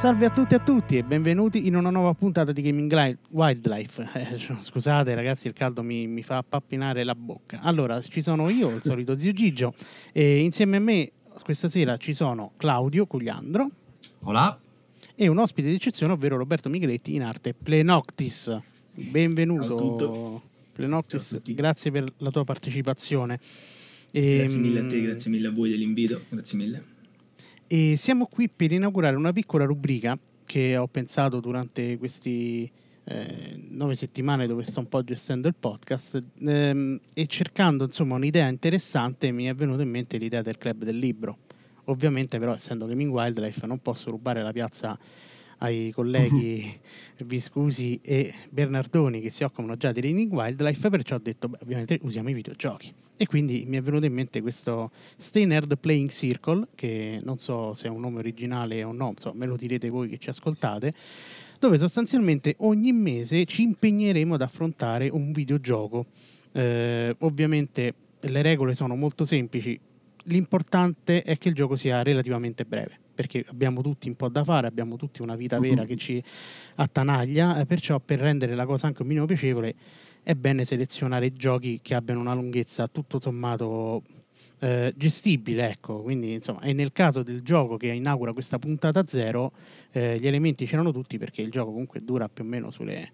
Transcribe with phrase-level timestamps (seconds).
[0.00, 4.08] Salve a tutti e a tutti e benvenuti in una nuova puntata di Gaming Wildlife.
[4.14, 7.60] Eh, scusate ragazzi, il caldo mi, mi, fa pappinare la bocca.
[7.60, 9.74] Allora, ci sono io, il solito zio Gigio,
[10.12, 13.70] e insieme a me questa sera ci sono Claudio Cugliandro.
[14.20, 14.58] Hola.
[15.14, 18.58] E un ospite d'eccezione, ovvero Roberto Micheletti in arte Plenoctis.
[18.94, 20.40] Benvenuto.
[20.72, 23.38] Plenoctis, grazie per la tua partecipazione.
[24.12, 26.89] E, grazie mille a te, ehm, grazie mille a voi dell'invito, grazie mille.
[27.72, 32.68] E siamo qui per inaugurare una piccola rubrica che ho pensato durante questi
[33.04, 38.48] eh, nove settimane dove sto un po' gestendo il podcast ehm, e cercando insomma un'idea
[38.48, 41.38] interessante mi è venuta in mente l'idea del club del libro.
[41.84, 44.98] Ovviamente però essendo Gaming Wildlife non posso rubare la piazza
[45.58, 46.76] ai colleghi
[47.24, 52.00] Viscusi e Bernardoni che si occupano già di Gaming Wildlife, perciò ho detto beh, ovviamente
[52.02, 52.92] usiamo i videogiochi.
[53.22, 57.74] E quindi mi è venuto in mente questo Stay Nerd Playing Circle, che non so
[57.74, 60.94] se è un nome originale o no, insomma, me lo direte voi che ci ascoltate,
[61.58, 66.06] dove sostanzialmente ogni mese ci impegneremo ad affrontare un videogioco.
[66.52, 69.78] Eh, ovviamente le regole sono molto semplici,
[70.24, 74.66] l'importante è che il gioco sia relativamente breve perché abbiamo tutti un po' da fare,
[74.66, 76.24] abbiamo tutti una vita vera che ci
[76.76, 79.74] attanaglia, eh, perciò per rendere la cosa anche un minimo piacevole
[80.22, 84.02] è bene selezionare giochi che abbiano una lunghezza tutto sommato
[84.60, 86.02] eh, gestibile, ecco.
[86.02, 89.52] Quindi, insomma, e nel caso del gioco che inaugura questa puntata zero,
[89.92, 93.10] eh, gli elementi c'erano tutti perché il gioco comunque dura più o meno sulle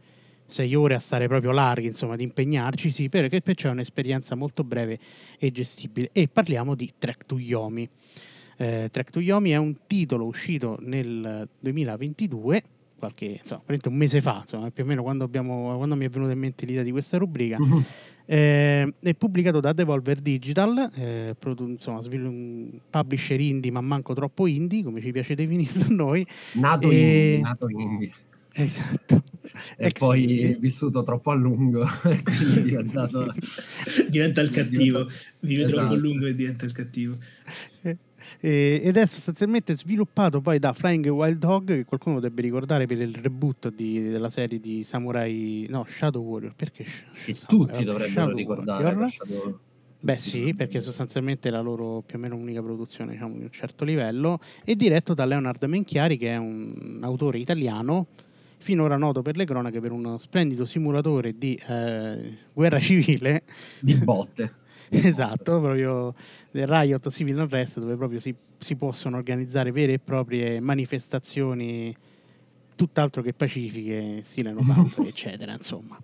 [0.49, 4.99] sei ore a stare proprio larghi, insomma, di impegnarci, sì, perché c'è un'esperienza molto breve
[5.39, 6.11] e gestibile.
[6.13, 7.89] E parliamo di Trek to Yomi.
[8.57, 12.63] Eh, Trek to Yomi è un titolo uscito nel 2022
[12.99, 16.33] qualche, insomma, un mese fa, insomma, più o meno quando, abbiamo, quando, mi è venuta
[16.33, 17.57] in mente l'idea di questa rubrica.
[17.59, 17.83] Uh-huh.
[18.29, 24.47] Eh, è pubblicato da Devolver Digital, eh, produ- insomma, un publisher indie, ma manco troppo
[24.47, 26.27] indie, come ci piace definirlo a noi.
[26.55, 26.95] Nato e...
[26.95, 28.13] indie, nato indie.
[28.59, 29.23] Esatto.
[29.77, 30.57] E Ex poi indie.
[30.59, 31.87] vissuto troppo a lungo,
[32.63, 33.33] diventato...
[34.09, 35.07] diventa il cattivo,
[35.41, 35.77] vive esatto.
[35.77, 37.17] troppo a lungo e diventa il cattivo.
[38.49, 43.13] Ed è sostanzialmente sviluppato poi da Flying Wild Hog che qualcuno dovrebbe ricordare per il
[43.13, 48.37] reboot di, della serie di Samurai no Shadow Warrior perché Sh- Sh- tutti dovrebbero Shadow
[48.37, 49.59] ricordare Shadow...
[49.99, 53.51] Beh sì, perché sostanzialmente è la loro più o meno unica produzione diciamo, di un
[53.51, 58.07] certo livello, è diretto da Leonard Menchiari che è un autore italiano
[58.59, 63.43] finora noto per le cronache per uno splendido simulatore di eh, guerra civile.
[63.81, 64.59] Di botte.
[65.07, 66.15] Esatto, proprio
[66.51, 71.95] del Riot Civil Unrest dove proprio si, si possono organizzare vere e proprie manifestazioni
[72.75, 74.61] tutt'altro che pacifiche, stile no
[75.05, 75.99] eccetera, insomma.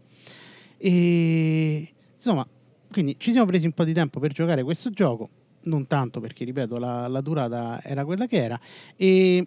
[0.79, 2.47] E insomma,
[2.91, 5.29] quindi ci siamo presi un po' di tempo per giocare questo gioco,
[5.65, 8.61] non tanto perché, ripeto, la, la durata era quella che era,
[8.97, 9.47] e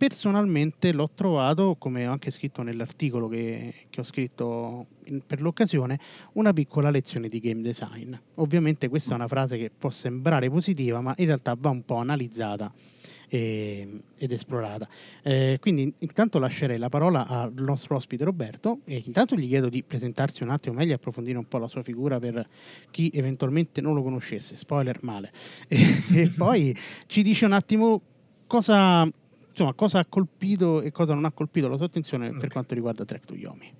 [0.00, 6.00] personalmente l'ho trovato, come ho anche scritto nell'articolo che, che ho scritto in, per l'occasione,
[6.32, 8.14] una piccola lezione di game design.
[8.36, 11.96] Ovviamente questa è una frase che può sembrare positiva, ma in realtà va un po'
[11.96, 12.72] analizzata
[13.28, 14.88] e, ed esplorata.
[15.22, 19.82] Eh, quindi intanto lascerei la parola al nostro ospite Roberto e intanto gli chiedo di
[19.82, 22.48] presentarsi un attimo meglio approfondire un po' la sua figura per
[22.90, 25.30] chi eventualmente non lo conoscesse, spoiler male.
[25.68, 26.74] e, e poi
[27.04, 28.00] ci dice un attimo
[28.46, 29.06] cosa
[29.60, 32.40] insomma, cosa ha colpito e cosa non ha colpito la sua attenzione okay.
[32.40, 33.72] per quanto riguarda Track to Yomi.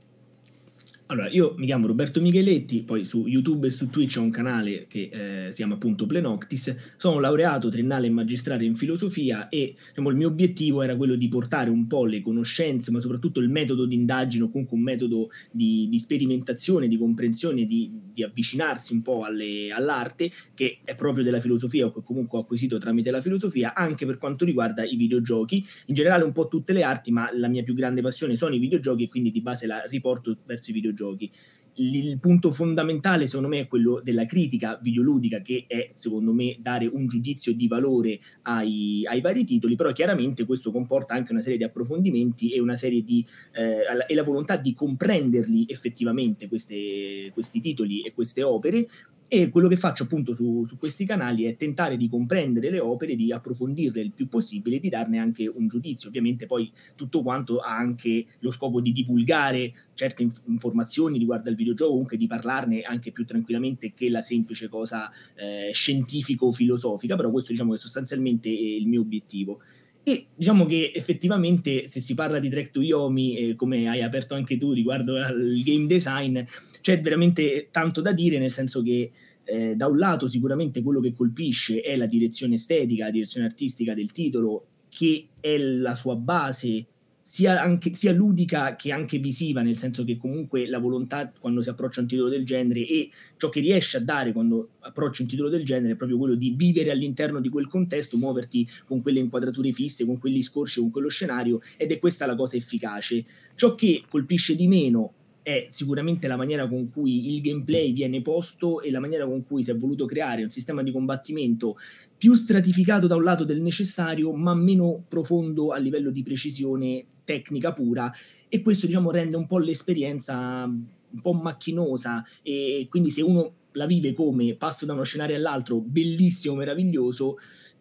[1.11, 4.87] Allora, io mi chiamo Roberto Micheletti, poi su YouTube e su Twitch ho un canale
[4.87, 6.95] che eh, si chiama appunto Plenoctis.
[6.97, 11.27] Sono laureato triennale e magistrale in filosofia e diciamo, il mio obiettivo era quello di
[11.27, 15.31] portare un po' le conoscenze, ma soprattutto il metodo di indagine o comunque un metodo
[15.51, 21.25] di, di sperimentazione, di comprensione, di, di avvicinarsi un po' alle, all'arte che è proprio
[21.25, 24.95] della filosofia o che comunque ho acquisito tramite la filosofia, anche per quanto riguarda i
[24.95, 25.67] videogiochi.
[25.87, 28.61] In generale un po' tutte le arti, ma la mia più grande passione sono i
[28.61, 31.31] videogiochi e quindi di base la riporto verso i videogiochi videogiochi.
[31.75, 36.87] Il punto fondamentale, secondo me, è quello della critica videoludica, che è, secondo me, dare
[36.87, 41.57] un giudizio di valore ai, ai vari titoli, però chiaramente questo comporta anche una serie
[41.57, 47.61] di approfondimenti e una serie di eh, e la volontà di comprenderli effettivamente queste, questi
[47.61, 48.87] titoli e queste opere
[49.33, 53.15] e quello che faccio appunto su, su, questi canali è tentare di comprendere le opere,
[53.15, 56.09] di approfondirle il più possibile e di darne anche un giudizio.
[56.09, 61.55] Ovviamente poi tutto quanto ha anche lo scopo di divulgare certe inf- informazioni riguardo al
[61.55, 67.53] videogioco, comunque di parlarne anche più tranquillamente che la semplice cosa eh, scientifico-filosofica, però questo
[67.53, 69.61] diciamo che sostanzialmente è il mio obiettivo.
[70.03, 74.35] E diciamo che effettivamente se si parla di Track to Yomi, eh, come hai aperto
[74.35, 76.41] anche tu riguardo al game design,
[76.81, 79.11] c'è veramente tanto da dire, nel senso che
[79.45, 83.95] eh, da un lato sicuramente quello che colpisce è la direzione estetica, la direzione artistica
[83.95, 86.87] del titolo, che è la sua base
[87.31, 91.69] sia, anche, sia, ludica che anche visiva, nel senso che comunque la volontà quando si
[91.69, 95.29] approccia a un titolo del genere e ciò che riesce a dare quando approcci un
[95.29, 99.21] titolo del genere è proprio quello di vivere all'interno di quel contesto, muoverti con quelle
[99.21, 103.25] inquadrature fisse, con quegli scorci, con quello scenario ed è questa la cosa efficace.
[103.55, 108.81] Ciò che colpisce di meno è sicuramente la maniera con cui il gameplay viene posto
[108.81, 111.77] e la maniera con cui si è voluto creare un sistema di combattimento
[112.17, 117.73] più stratificato da un lato del necessario, ma meno profondo a livello di precisione tecnica
[117.73, 118.13] pura.
[118.49, 122.25] E questo diciamo rende un po' l'esperienza un po' macchinosa.
[122.43, 127.37] E quindi se uno la vive come passo da uno scenario all'altro bellissimo, meraviglioso,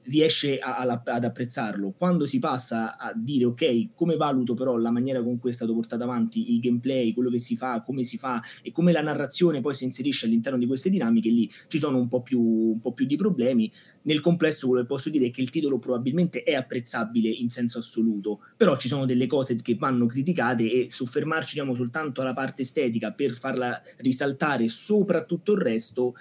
[0.10, 1.94] riesce a, a, ad apprezzarlo.
[1.98, 5.74] Quando si passa a dire ok, come valuto però la maniera con cui è stato
[5.74, 9.62] portato avanti il gameplay, quello che si fa, come si fa e come la narrazione
[9.62, 12.94] poi si inserisce all'interno di queste dinamiche, lì ci sono un po' più, un po
[12.94, 13.72] più di problemi.
[14.02, 17.80] Nel complesso quello che posso dire è che il titolo probabilmente è apprezzabile in senso
[17.80, 22.64] assoluto, però ci sono delle cose che vanno criticate e soffermarci diciamo, soltanto alla parte
[22.64, 26.16] estetica per farla risaltare sopra tutto il resto,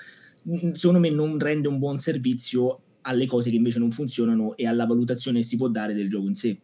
[0.73, 4.87] secondo me non rende un buon servizio alle cose che invece non funzionano e alla
[4.87, 6.59] valutazione che si può dare del gioco in sé.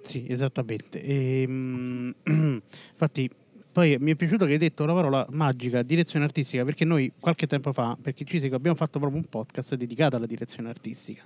[0.00, 1.02] Sì, esattamente.
[1.02, 2.14] E, ehm,
[2.92, 3.30] infatti,
[3.72, 7.46] poi mi è piaciuto che hai detto la parola magica, direzione artistica, perché noi qualche
[7.46, 11.24] tempo fa, per ci segue, abbiamo fatto proprio un podcast dedicato alla direzione artistica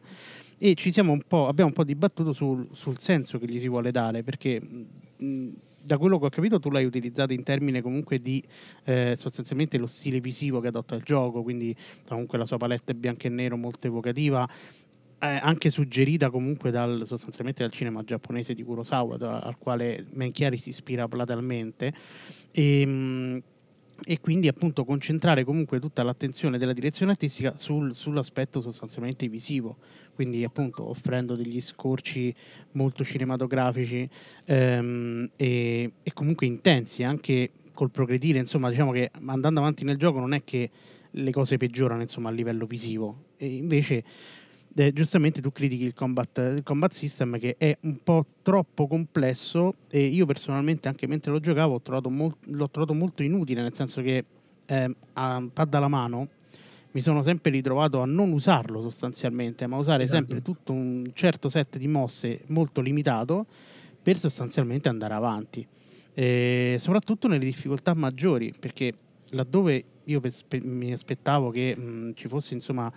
[0.58, 3.68] e ci siamo un po', abbiamo un po' dibattuto sul, sul senso che gli si
[3.68, 5.48] vuole dare, perché mh,
[5.88, 8.42] da quello che ho capito tu l'hai utilizzato in termini comunque di
[8.84, 11.74] eh, sostanzialmente lo stile visivo che adotta il gioco, quindi
[12.06, 14.46] comunque la sua palette bianco e nero molto evocativa,
[15.20, 20.58] eh, anche suggerita comunque dal, sostanzialmente dal cinema giapponese di Kurosawa, da, al quale Menchiari
[20.58, 21.92] si ispira platalmente.
[22.52, 23.42] E, ehm,
[24.04, 29.78] e quindi appunto concentrare comunque tutta l'attenzione della direzione artistica sul, sull'aspetto sostanzialmente visivo,
[30.18, 32.34] quindi appunto offrendo degli scorci
[32.72, 34.08] molto cinematografici
[34.46, 40.18] ehm, e, e, comunque intensi anche col progredire, insomma diciamo che andando avanti nel gioco
[40.18, 40.70] non è che
[41.08, 43.26] le cose peggiorano insomma a livello visivo.
[43.36, 44.02] E invece
[44.74, 49.74] eh, giustamente tu critichi il combat, il combat system che è un po' troppo complesso
[49.88, 54.02] e io personalmente anche mentre lo giocavo trovato molt, l'ho trovato molto inutile, nel senso
[54.02, 54.24] che
[54.66, 56.28] eh, a pad alla mano
[56.92, 60.18] mi sono sempre ritrovato a non usarlo sostanzialmente, ma usare esatto.
[60.18, 63.46] sempre tutto un certo set di mosse molto limitato
[64.02, 65.66] per sostanzialmente andare avanti.
[66.14, 68.92] E soprattutto nelle difficoltà maggiori, perché
[69.30, 70.20] laddove io
[70.62, 72.90] mi aspettavo che mh, ci fosse insomma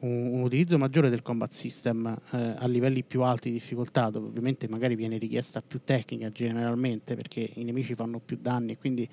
[0.00, 4.28] un, un, utilizzo maggiore del combat system eh, a livelli più alti di difficoltà, dove
[4.28, 9.08] ovviamente magari viene richiesta più tecnica generalmente perché i nemici fanno più danni e quindi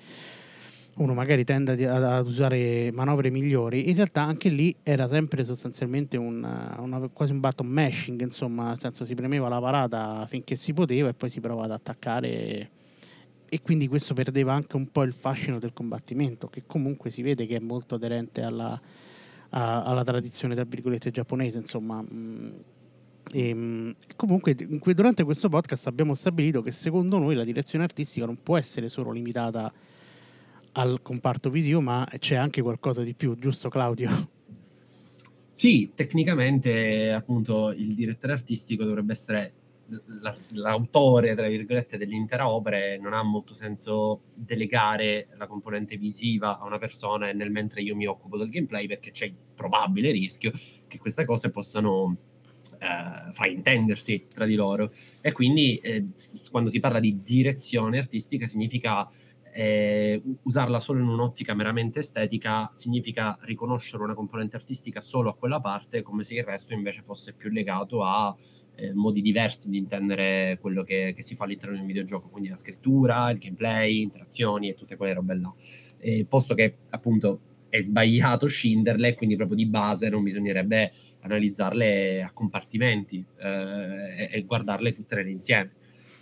[0.96, 6.36] uno magari tende ad, usare manovre migliori, in realtà anche lì era sempre sostanzialmente un,
[6.78, 11.08] una, quasi un button mashing, insomma, nel senso si premeva la parata finché si poteva
[11.08, 12.70] e poi si provava ad attaccare
[13.52, 17.46] e, quindi questo perdeva anche un po' il fascino del combattimento, che comunque si vede
[17.46, 18.80] che è molto aderente alla,
[19.50, 22.00] a, alla tradizione, tra virgolette, giapponese, insomma.
[22.00, 22.50] Mm,
[23.32, 28.38] e, ehm, comunque, durante questo podcast abbiamo stabilito che secondo noi la direzione artistica non
[28.40, 29.72] può essere solo limitata
[30.72, 34.38] al comparto visivo, ma c'è anche qualcosa di più, giusto Claudio?
[35.54, 39.52] Sì, tecnicamente appunto il direttore artistico dovrebbe essere
[40.52, 46.64] l'autore, tra virgolette, dell'intera opera e non ha molto senso delegare la componente visiva a
[46.64, 50.52] una persona e nel mentre io mi occupo del gameplay perché c'è il probabile rischio
[50.86, 52.16] che queste cose possano
[52.78, 54.92] eh, fraintendersi tra di loro.
[55.20, 56.06] E quindi eh,
[56.50, 59.08] quando si parla di direzione artistica significa
[59.52, 65.60] eh, usarla solo in un'ottica meramente estetica significa riconoscere una componente artistica solo a quella
[65.60, 68.36] parte, come se il resto invece fosse più legato a
[68.76, 72.48] eh, modi diversi di intendere quello che, che, si fa all'interno di un videogioco, quindi
[72.48, 75.52] la scrittura, il gameplay, interazioni e tutte quelle robe là.
[75.98, 82.32] Eh, posto che appunto è sbagliato scinderle, quindi proprio di base non bisognerebbe analizzarle a
[82.32, 85.72] compartimenti eh, e, guardarle tutte insieme.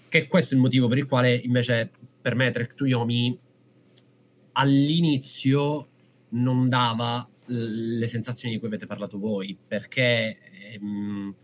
[0.09, 1.91] Che è questo il motivo per il quale invece
[2.29, 3.39] per me Trek to Yomi
[4.53, 5.89] all'inizio
[6.31, 10.37] non dava le sensazioni di cui avete parlato voi, perché
[10.75, 11.35] ehm,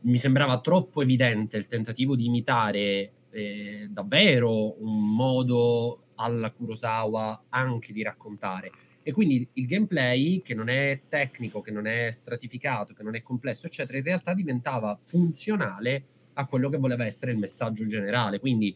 [0.00, 7.92] mi sembrava troppo evidente il tentativo di imitare eh, davvero un modo alla Kurosawa anche
[7.92, 8.72] di raccontare.
[9.04, 13.22] E quindi il gameplay, che non è tecnico, che non è stratificato, che non è
[13.22, 18.40] complesso, eccetera, in realtà diventava funzionale a quello che voleva essere il messaggio generale.
[18.40, 18.74] Quindi,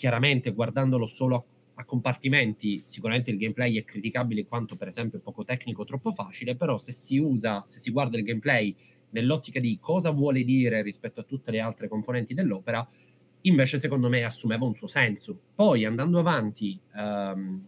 [0.00, 5.18] chiaramente, guardandolo solo a, a compartimenti, sicuramente il gameplay è criticabile in quanto per esempio
[5.18, 8.74] è poco tecnico, troppo facile, però se si usa, se si guarda il gameplay
[9.10, 12.86] nell'ottica di cosa vuole dire rispetto a tutte le altre componenti dell'opera,
[13.42, 15.38] invece secondo me assumeva un suo senso.
[15.54, 17.62] Poi andando avanti um,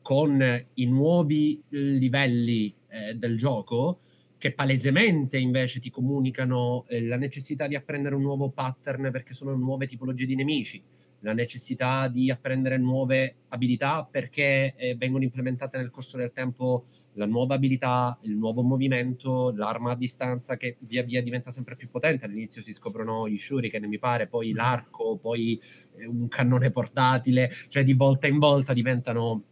[0.00, 3.98] con i nuovi livelli eh, del gioco,
[4.38, 9.56] che palesemente invece ti comunicano eh, la necessità di apprendere un nuovo pattern perché sono
[9.56, 10.82] nuove tipologie di nemici,
[11.22, 17.26] la necessità di apprendere nuove abilità perché eh, vengono implementate nel corso del tempo la
[17.26, 22.24] nuova abilità, il nuovo movimento, l'arma a distanza che via via diventa sempre più potente.
[22.24, 24.56] All'inizio si scoprono gli shuriken, mi pare, poi mm.
[24.56, 25.60] l'arco, poi
[25.96, 29.44] eh, un cannone portatile, cioè di volta in volta diventano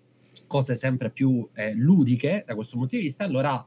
[0.46, 3.24] cose sempre più eh, ludiche da questo punto di vista.
[3.24, 3.64] Allora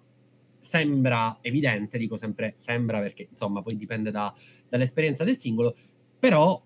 [0.60, 4.34] sembra evidente, dico sempre sembra perché insomma poi dipende da,
[4.68, 5.76] dall'esperienza del singolo,
[6.18, 6.62] però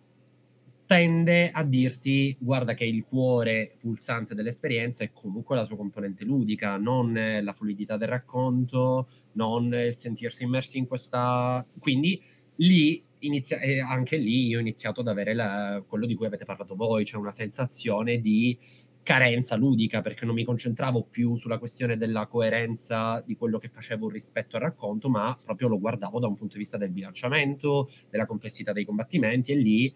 [0.88, 6.78] tende a dirti guarda che il cuore pulsante dell'esperienza è comunque la sua componente ludica,
[6.78, 11.64] non la fluidità del racconto, non il sentirsi immersi in questa...
[11.78, 12.20] Quindi
[12.56, 13.60] lì, inizia...
[13.60, 15.84] eh, anche lì io ho iniziato ad avere la...
[15.86, 18.58] quello di cui avete parlato voi, cioè una sensazione di
[19.04, 24.10] carenza ludica perché non mi concentravo più sulla questione della coerenza di quello che facevo
[24.10, 28.26] rispetto al racconto, ma proprio lo guardavo da un punto di vista del bilanciamento, della
[28.26, 29.94] complessità dei combattimenti e lì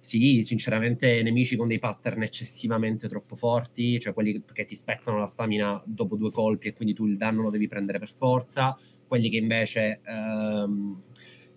[0.00, 5.26] sì, sinceramente nemici con dei pattern eccessivamente troppo forti, cioè quelli che ti spezzano la
[5.26, 8.76] stamina dopo due colpi e quindi tu il danno lo devi prendere per forza,
[9.06, 11.02] quelli che invece ehm,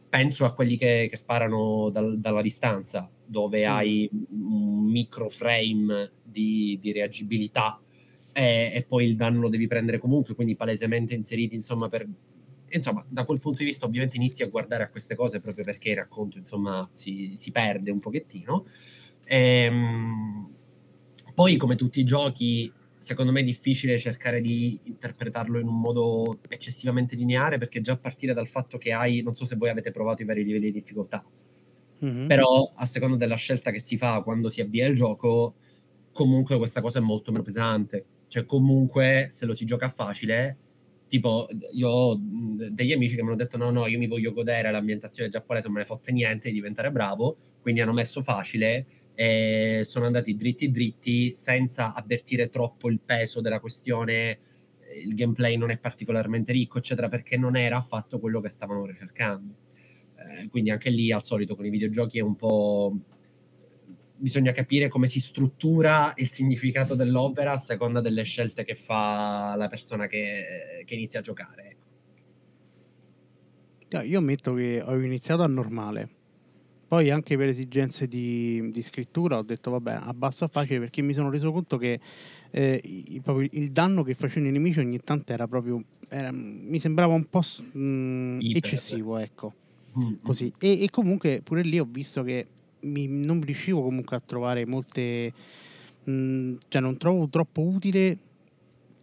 [0.10, 3.72] penso a quelli che, che sparano dal, dalla distanza, dove mm.
[3.72, 7.80] hai un micro frame di, di reagibilità
[8.34, 12.06] e, e, poi il danno lo devi prendere comunque, quindi palesemente inseriti insomma per
[12.76, 15.90] insomma, da quel punto di vista ovviamente inizi a guardare a queste cose proprio perché
[15.90, 18.66] il racconto, insomma, si, si perde un pochettino.
[19.26, 20.50] Ehm,
[21.34, 26.40] poi, come tutti i giochi, secondo me è difficile cercare di interpretarlo in un modo
[26.48, 29.92] eccessivamente lineare, perché già a partire dal fatto che hai, non so se voi avete
[29.92, 31.24] provato i vari livelli di difficoltà,
[32.06, 32.28] mm-hmm.
[32.28, 35.56] però a seconda della scelta che si fa quando si avvia il gioco,
[36.12, 38.06] comunque questa cosa è molto meno pesante.
[38.28, 40.58] Cioè, comunque, se lo si gioca facile,
[41.08, 44.72] tipo io ho degli amici che mi hanno detto no no io mi voglio godere
[44.72, 47.38] l'ambientazione giapponese non me ne fotte niente di diventare bravo.
[47.62, 53.60] Quindi hanno messo facile e sono andati dritti dritti senza avvertire troppo il peso della
[53.60, 54.40] questione
[55.06, 59.56] il gameplay non è particolarmente ricco eccetera perché non era affatto quello che stavano ricercando.
[60.16, 62.96] Eh, quindi anche lì al solito con i videogiochi è un po'
[64.24, 69.68] bisogna capire come si struttura il significato dell'opera a seconda delle scelte che fa la
[69.68, 71.76] persona che, che inizia a giocare.
[73.90, 74.02] Ecco.
[74.02, 76.10] Io ammetto che ho iniziato a normale,
[76.88, 81.12] poi anche per esigenze di, di, scrittura ho detto vabbè abbasso a facile perché mi
[81.12, 82.00] sono reso conto che
[82.50, 87.14] eh, il, il, danno che facevano i nemici ogni tanto era proprio era, mi sembrava
[87.14, 87.42] un po'
[87.74, 89.54] mh, mm, eccessivo ecco
[89.98, 90.14] mm-hmm.
[90.24, 92.48] così e, e, comunque pure lì ho visto che
[92.84, 95.34] mi, non riuscivo comunque a trovare molte...
[96.04, 98.18] Mh, mm, cioè non trovo troppo utile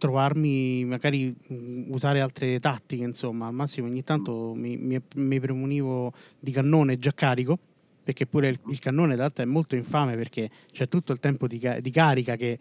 [0.01, 6.13] trovarmi, magari mh, usare altre tattiche, insomma, al massimo ogni tanto mi, mi, mi premunivo
[6.41, 7.59] di cannone già carico,
[8.03, 11.61] perché pure il, il cannone d'altro è molto infame perché c'è tutto il tempo di,
[11.81, 12.59] di carica che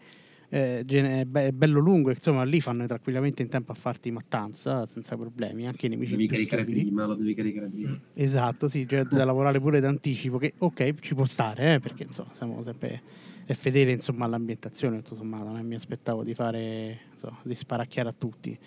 [0.50, 5.66] eh, è bello lungo, insomma lì fanno tranquillamente in tempo a farti mattanza senza problemi,
[5.66, 7.98] anche i nemici devi caricare prima, lo devi caricare prima.
[8.14, 12.30] Esatto, sì, cioè da lavorare pure d'anticipo che ok, ci può stare, eh, perché insomma
[12.34, 17.54] siamo sempre è fedele insomma all'ambientazione, tutto sommato, non mi aspettavo di fare insomma, di
[17.54, 18.58] sparacchiare a tutti.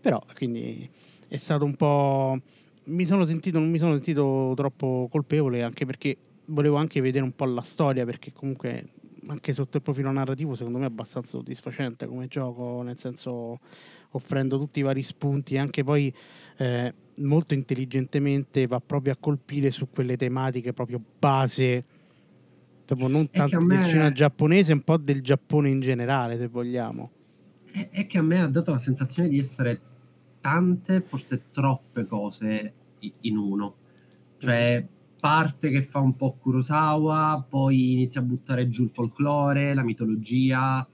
[0.00, 0.88] Però quindi
[1.28, 2.40] è stato un po'
[2.84, 6.16] mi sono sentito non mi sono sentito troppo colpevole anche perché
[6.46, 8.90] volevo anche vedere un po' la storia perché comunque
[9.28, 13.58] anche sotto il profilo narrativo secondo me è abbastanza soddisfacente come gioco, nel senso
[14.10, 16.12] offrendo tutti i vari spunti, anche poi
[16.58, 21.84] eh, molto intelligentemente va proprio a colpire su quelle tematiche proprio base,
[22.84, 23.76] proprio non tanto me...
[23.76, 27.10] del cinema giapponese, un po' del Giappone in generale, se vogliamo.
[27.70, 29.80] È, è che a me ha dato la sensazione di essere
[30.40, 32.72] tante, forse troppe cose
[33.20, 33.74] in uno.
[34.38, 39.74] Cioè, mm parte che fa un po' Kurosawa, poi inizia a buttare giù il folklore,
[39.74, 40.86] la mitologia,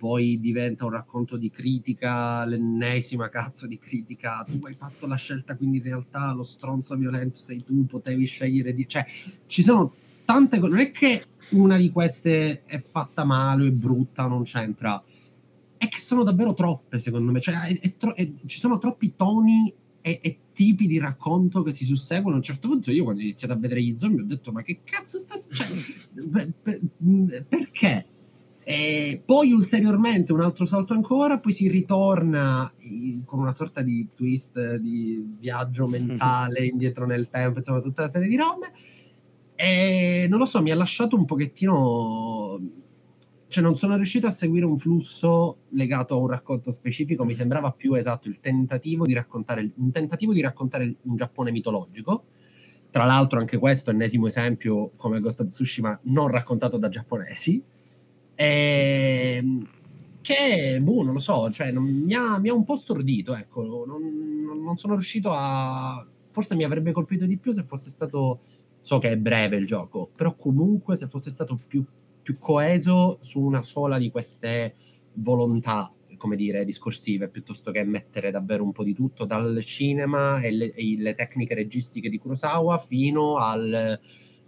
[0.00, 5.56] poi diventa un racconto di critica, l'ennesima cazzo di critica, tu hai fatto la scelta,
[5.56, 8.88] quindi in realtà lo stronzo violento sei tu, potevi scegliere di...
[8.88, 9.04] cioè
[9.46, 9.92] ci sono
[10.24, 15.02] tante cose, non è che una di queste è fatta male, è brutta, non c'entra,
[15.76, 18.14] è che sono davvero troppe secondo me, cioè è, è tro-
[18.46, 19.70] ci sono troppi toni
[20.00, 20.18] e,
[20.60, 22.34] tipi di racconto che si susseguono.
[22.34, 24.60] A un certo punto, io quando ho iniziato a vedere gli zombie, ho detto: Ma
[24.60, 26.54] che cazzo sta succedendo?
[27.48, 28.04] Perché?
[28.62, 32.70] E poi ulteriormente un altro salto ancora, poi si ritorna
[33.24, 38.28] con una sorta di twist di viaggio mentale indietro nel tempo, insomma tutta una serie
[38.28, 38.70] di robe.
[39.54, 42.60] E non lo so, mi ha lasciato un pochettino
[43.50, 47.72] cioè non sono riuscito a seguire un flusso legato a un racconto specifico, mi sembrava
[47.72, 52.26] più esatto il tentativo di raccontare, un tentativo di raccontare un Giappone mitologico.
[52.90, 57.60] Tra l'altro anche questo, ennesimo esempio come Ghost of Tsushima, non raccontato da giapponesi.
[58.36, 59.34] E...
[59.36, 59.68] Ehm,
[60.20, 63.84] che, boh, non lo so, cioè, non, mi, ha, mi, ha, un po' stordito, ecco,
[63.84, 66.06] non, non sono riuscito a...
[66.30, 68.40] Forse mi avrebbe colpito di più se fosse stato...
[68.80, 71.84] So che è breve il gioco, però comunque se fosse stato più
[72.22, 74.74] più coeso su una sola di queste
[75.14, 80.50] volontà, come dire, discorsive, piuttosto che mettere davvero un po' di tutto, dal cinema e
[80.50, 83.98] le, e le tecniche registiche di Kurosawa fino al...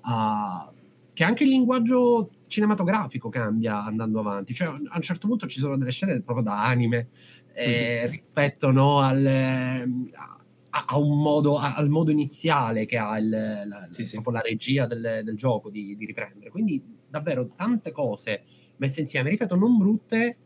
[0.05, 0.73] A,
[1.15, 4.55] che anche il linguaggio cinematografico cambia andando avanti.
[4.55, 7.09] Cioè, a un certo punto ci sono delle scene proprio da anime
[7.55, 13.29] eh, rispetto no, al, a, a un modo, a, al modo iniziale che ha il,
[13.29, 14.21] la, sì, sì.
[14.25, 16.51] la regia del, del gioco di, di, riprendere.
[16.51, 18.43] Quindi davvero tante cose
[18.77, 20.37] messe insieme, ripeto, non brutte,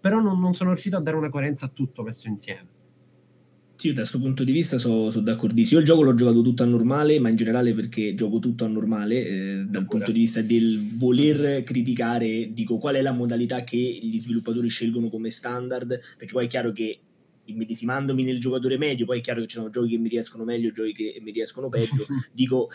[0.00, 2.74] però non, non sono riuscito a dare una coerenza a tutto messo insieme.
[3.74, 5.80] Sì, da questo punto di vista sono so d'accordissimo.
[5.80, 8.68] Io il gioco l'ho giocato tutto a normale, ma in generale perché gioco tutto a
[8.68, 13.76] normale, eh, dal punto di vista del voler criticare, dico qual è la modalità che
[13.76, 17.00] gli sviluppatori scelgono come standard, perché poi è chiaro che
[17.44, 20.70] immedesimandomi nel giocatore medio, poi è chiaro che ci sono giochi che mi riescono meglio,
[20.70, 22.70] giochi che mi riescono peggio, dico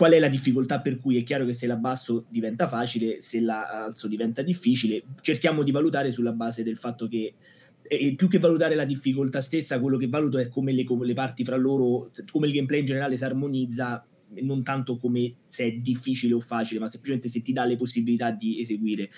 [0.00, 3.38] qual è la difficoltà per cui è chiaro che se la basso diventa facile, se
[3.42, 7.34] la alzo diventa difficile, cerchiamo di valutare sulla base del fatto che
[7.82, 11.12] eh, più che valutare la difficoltà stessa, quello che valuto è come le, come le
[11.12, 14.02] parti fra loro, come il gameplay in generale si armonizza
[14.40, 18.30] non tanto come se è difficile o facile, ma semplicemente se ti dà le possibilità
[18.30, 19.10] di eseguire.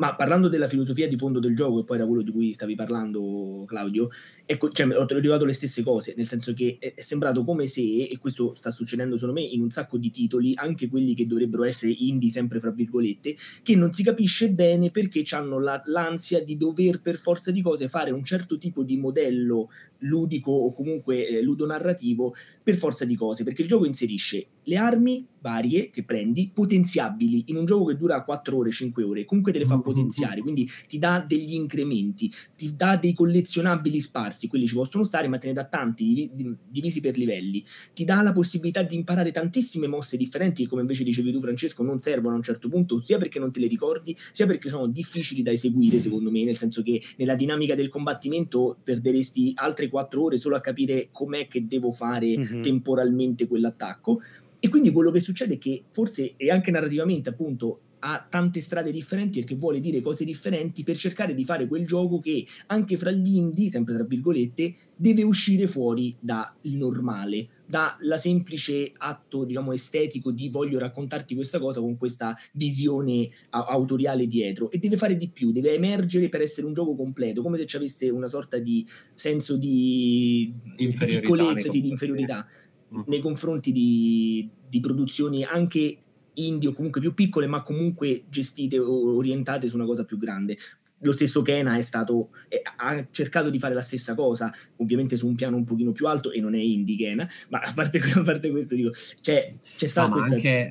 [0.00, 2.74] Ma parlando della filosofia di fondo del gioco, e poi era quello di cui stavi
[2.74, 4.08] parlando, Claudio,
[4.46, 8.16] ecco, cioè, ho trovato le stesse cose, nel senso che è sembrato come se, e
[8.18, 11.92] questo sta succedendo secondo me in un sacco di titoli, anche quelli che dovrebbero essere
[11.92, 17.02] indie, sempre fra virgolette, che non si capisce bene perché hanno la, l'ansia di dover
[17.02, 19.68] per forza di cose fare un certo tipo di modello
[20.00, 25.26] ludico o comunque eh, ludonarrativo per forza di cose, perché il gioco inserisce le armi
[25.40, 29.58] varie che prendi, potenziabili, in un gioco che dura 4 ore, 5 ore, comunque te
[29.58, 29.82] le fa mm-hmm.
[29.82, 35.28] potenziare, quindi ti dà degli incrementi, ti dà dei collezionabili sparsi, quelli ci possono stare,
[35.28, 36.30] ma te ne dà tanti,
[36.68, 41.04] divisi per livelli, ti dà la possibilità di imparare tantissime mosse differenti che come invece
[41.04, 44.16] dicevi tu Francesco non servono a un certo punto, sia perché non te le ricordi,
[44.32, 48.76] sia perché sono difficili da eseguire secondo me, nel senso che nella dinamica del combattimento
[48.82, 52.62] perderesti altre 4 ore solo a capire com'è che devo fare mm-hmm.
[52.62, 54.20] temporalmente quell'attacco
[54.60, 58.92] e quindi quello che succede è che forse, e anche narrativamente appunto, ha tante strade
[58.92, 63.10] differenti perché vuole dire cose differenti per cercare di fare quel gioco che anche fra
[63.10, 70.32] gli indie, sempre tra virgolette, deve uscire fuori dal normale, dalla semplice atto, diciamo, estetico
[70.32, 75.28] di voglio raccontarti questa cosa con questa visione a- autoriale dietro e deve fare di
[75.28, 78.84] più, deve emergere per essere un gioco completo, come se ci avesse una sorta di
[79.14, 82.44] senso di, di piccolezza, sì, di inferiorità
[82.92, 83.02] mm.
[83.06, 85.98] nei confronti di, di produzioni anche
[86.34, 90.56] indie o comunque più piccole, ma comunque gestite o orientate su una cosa più grande.
[91.02, 95.26] Lo stesso Kena è stato, è, ha cercato di fare la stessa cosa, ovviamente su
[95.26, 98.22] un piano un pochino più alto e non è indie Kena, ma a parte, a
[98.22, 100.34] parte questo dico, c'è, c'è stata no, questa...
[100.34, 100.70] Anche,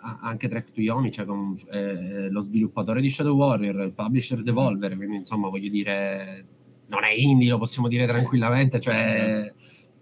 [0.00, 4.96] anche Track to Yomi, cioè con eh, lo sviluppatore di Shadow Warrior, il publisher Devolver,
[4.96, 6.46] quindi insomma voglio dire,
[6.86, 9.52] non è indie, lo possiamo dire tranquillamente, cioè...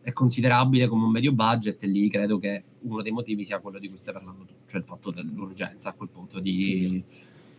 [0.07, 3.81] È considerabile come un medio budget e lì credo che uno dei motivi sia quello
[3.81, 7.05] di cui stai parlando tu, cioè il fatto dell'urgenza a quel punto di sì, sì.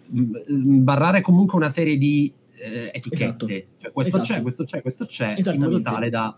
[0.09, 3.77] Barrare comunque una serie di eh, etichette, esatto.
[3.77, 4.33] cioè questo esatto.
[4.33, 6.37] c'è, questo c'è, questo c'è, in modo tale da...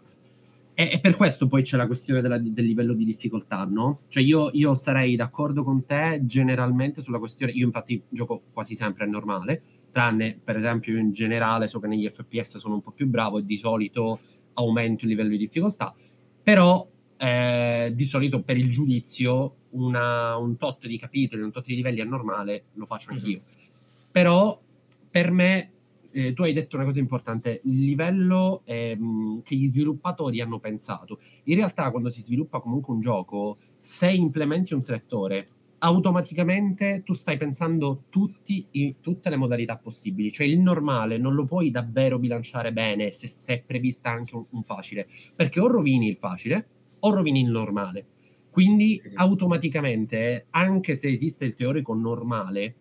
[0.73, 4.01] E, e per questo poi c'è la questione della, del livello di difficoltà, no?
[4.07, 9.03] Cioè io, io sarei d'accordo con te generalmente sulla questione, io infatti gioco quasi sempre
[9.03, 13.07] a normale, tranne per esempio in generale so che negli FPS sono un po' più
[13.07, 14.19] bravo e di solito
[14.53, 15.93] aumento il livello di difficoltà,
[16.41, 21.75] però eh, di solito per il giudizio una, un tot di capitoli, un tot di
[21.75, 23.17] livelli è normale, lo faccio mhm.
[23.17, 23.39] anch'io.
[23.39, 24.09] Mm-hmm.
[24.11, 24.61] Però
[25.09, 25.71] per me,
[26.11, 31.19] eh, tu hai detto una cosa importante, il livello ehm, che gli sviluppatori hanno pensato.
[31.45, 35.47] In realtà quando si sviluppa comunque un gioco, se implementi un selettore
[35.79, 41.45] automaticamente tu stai pensando tutti, i, tutte le modalità possibili, cioè il normale non lo
[41.45, 46.07] puoi davvero bilanciare bene se, se è prevista anche un, un, facile, perché o rovini
[46.07, 46.67] il facile
[46.99, 48.05] o rovini il normale.
[48.51, 49.15] Quindi sì, sì.
[49.17, 52.75] automaticamente, anche se esiste il teorico normale,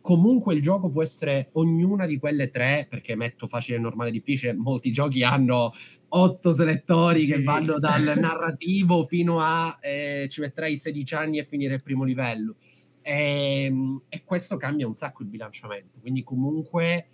[0.00, 4.90] comunque il gioco può essere ognuna di quelle tre, perché metto facile, normale, difficile, molti
[4.90, 5.72] giochi hanno
[6.10, 7.32] otto selettori sì.
[7.32, 12.04] che vanno dal narrativo fino a eh, ci metterai 16 anni a finire il primo
[12.04, 12.56] livello.
[13.02, 15.98] E, ehm, e, questo cambia un sacco il bilanciamento.
[16.00, 17.08] Quindi, comunque,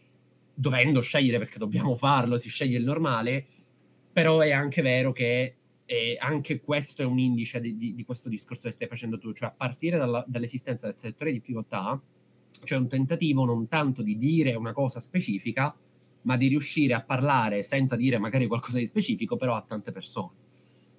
[0.55, 3.45] dovendo scegliere perché dobbiamo farlo, si sceglie il normale,
[4.12, 8.29] però è anche vero che eh, anche questo è un indice di, di, di, questo
[8.29, 12.01] discorso che stai facendo tu, cioè a partire dalla, dall'esistenza del selettore di difficoltà,
[12.62, 15.75] c'è un tentativo non tanto di dire una cosa specifica,
[16.23, 20.42] ma di riuscire a parlare senza dire magari qualcosa di specifico, però a tante persone.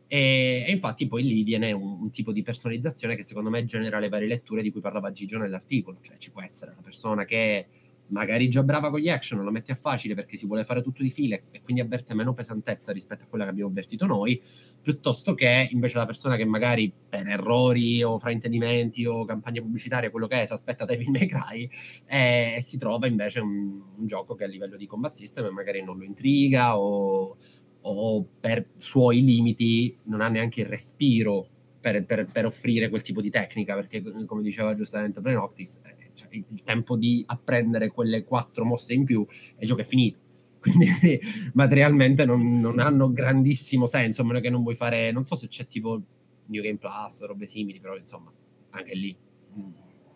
[0.08, 3.98] E, e infatti poi lì viene un, un, tipo di personalizzazione che secondo me genera
[3.98, 7.65] le varie letture di cui parlava Gigio nell'articolo, cioè ci può essere una persona che
[8.08, 11.02] magari già brava con gli action, lo mette a facile perché si vuole fare tutto
[11.02, 14.41] di file e quindi avverte meno pesantezza rispetto a quella che abbiamo avvertito noi,
[14.82, 20.28] piuttosto che invece la persona che magari per errori o fraintendimenti o campagne pubblicitarie, quello
[20.28, 21.70] che è, si aspetta Devil May Cry
[22.06, 25.84] e, e si trova invece un, un, gioco che a livello di combat system magari
[25.84, 27.38] non lo intriga o,
[27.82, 31.50] o per suoi limiti non ha neanche il respiro
[31.86, 36.30] per, per, per, offrire quel tipo di tecnica, perché come diceva giustamente Prenoctis, eh, cioè,
[36.32, 40.19] il tempo di apprendere quelle quattro mosse in più e il gioco è finito.
[40.65, 41.19] Quindi
[41.54, 45.47] materialmente non, non, hanno grandissimo senso, a meno che non vuoi fare, non so se
[45.47, 46.01] c'è tipo
[46.47, 48.32] New Game Plus, robe simili, però insomma,
[48.71, 49.15] anche lì,
[49.58, 49.71] mm,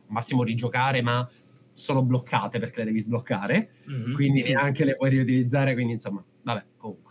[0.08, 1.30] massimo rigiocare, ma
[1.74, 4.14] sono bloccate perché le devi sbloccare, mm-hmm.
[4.14, 7.09] quindi neanche le puoi riutilizzare, quindi insomma, vabbè, comunque.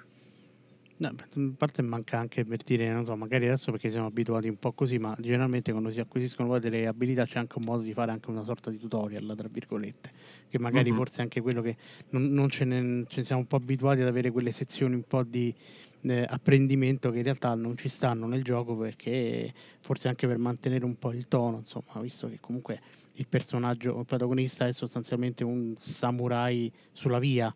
[1.01, 4.59] No, a parte manca anche per dire, non so, magari adesso perché siamo abituati un
[4.59, 7.93] po' così, ma generalmente quando si acquisiscono poi delle abilità c'è anche un modo di
[7.93, 10.11] fare anche una sorta di tutorial, tra virgolette,
[10.49, 10.97] che magari uh-huh.
[10.97, 11.77] forse anche quello che
[12.11, 15.05] non, non ce, ne, ce, ne, siamo un po' abituati ad avere quelle sezioni un
[15.05, 15.55] po' di
[16.01, 20.85] eh, apprendimento che in realtà non ci stanno nel gioco perché forse anche per mantenere
[20.85, 22.81] un po' il tono, insomma, visto che comunque
[23.13, 27.55] il personaggio, il protagonista è sostanzialmente un samurai sulla via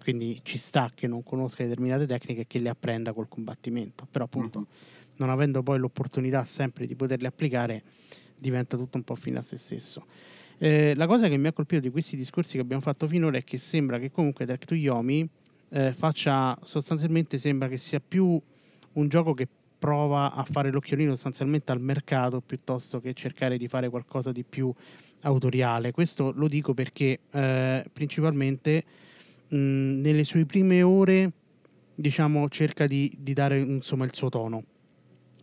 [0.00, 4.24] quindi ci sta che non conosca determinate tecniche e che le apprenda col combattimento, però
[4.24, 4.66] appunto uh-huh.
[5.16, 7.82] non avendo poi l'opportunità sempre di poterle applicare
[8.36, 10.06] diventa tutto un po' fine a se stesso.
[10.58, 13.44] Eh, la cosa che mi ha colpito di questi discorsi che abbiamo fatto finora è
[13.44, 15.28] che sembra che comunque Trek to Yomi
[15.70, 18.40] eh, faccia sostanzialmente sembra che sia più
[18.92, 19.46] un gioco che
[19.78, 24.72] prova a fare l'occhiolino sostanzialmente al mercato piuttosto che cercare di fare qualcosa di più
[25.20, 25.92] autoriale.
[25.92, 28.84] Questo lo dico perché eh, principalmente
[29.48, 31.32] mh, nelle sue prime ore
[31.94, 34.64] diciamo cerca di, di dare insomma il suo tono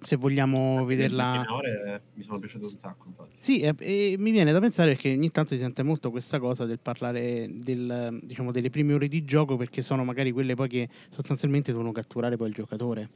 [0.05, 1.41] se vogliamo Anche vederla.
[1.41, 3.35] Le ore mi sono piaciute un sacco, infatti.
[3.39, 6.65] Sì, e, e, mi viene da pensare perché ogni tanto si sente molto questa cosa
[6.65, 10.89] del parlare del, diciamo, delle prime ore di gioco perché sono magari quelle poi che
[11.09, 13.09] sostanzialmente devono catturare poi il giocatore.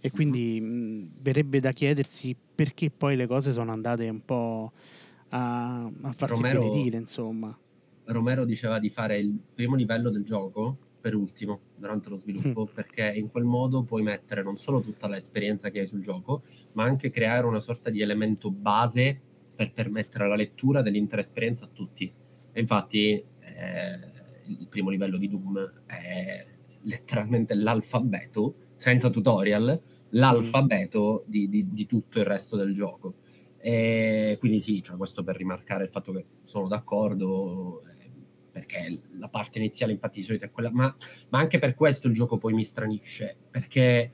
[0.00, 0.98] E quindi mm-hmm.
[0.98, 4.72] mh, verrebbe da chiedersi perché poi le cose sono andate un po'
[5.30, 7.56] a, a farsi Romero, benedire, insomma.
[8.06, 12.74] Romero diceva di fare il primo livello del gioco per ultimo durante lo sviluppo, mm.
[12.74, 16.42] perché in quel modo puoi mettere non solo tutta l'esperienza che hai sul gioco,
[16.72, 19.20] ma anche creare una sorta di elemento base
[19.54, 22.12] per permettere la lettura dell'intera esperienza a tutti.
[22.52, 23.24] E infatti eh,
[24.46, 26.44] il primo livello di Doom è
[26.82, 31.30] letteralmente l'alfabeto, senza tutorial, l'alfabeto mm.
[31.30, 33.14] di, di, di tutto il resto del gioco.
[33.58, 37.82] E quindi sì, cioè questo per rimarcare il fatto che sono d'accordo,
[38.56, 40.96] perché la parte iniziale infatti di solito è quella, ma,
[41.28, 44.10] ma anche per questo il gioco poi mi stranisce, perché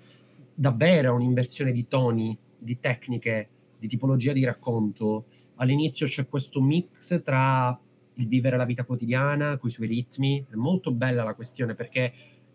[0.53, 5.27] davvero è un'inversione di toni, di tecniche, di tipologia di racconto.
[5.57, 7.79] All'inizio c'è questo mix tra
[8.15, 12.13] il vivere la vita quotidiana con i suoi ritmi, è molto bella la questione perché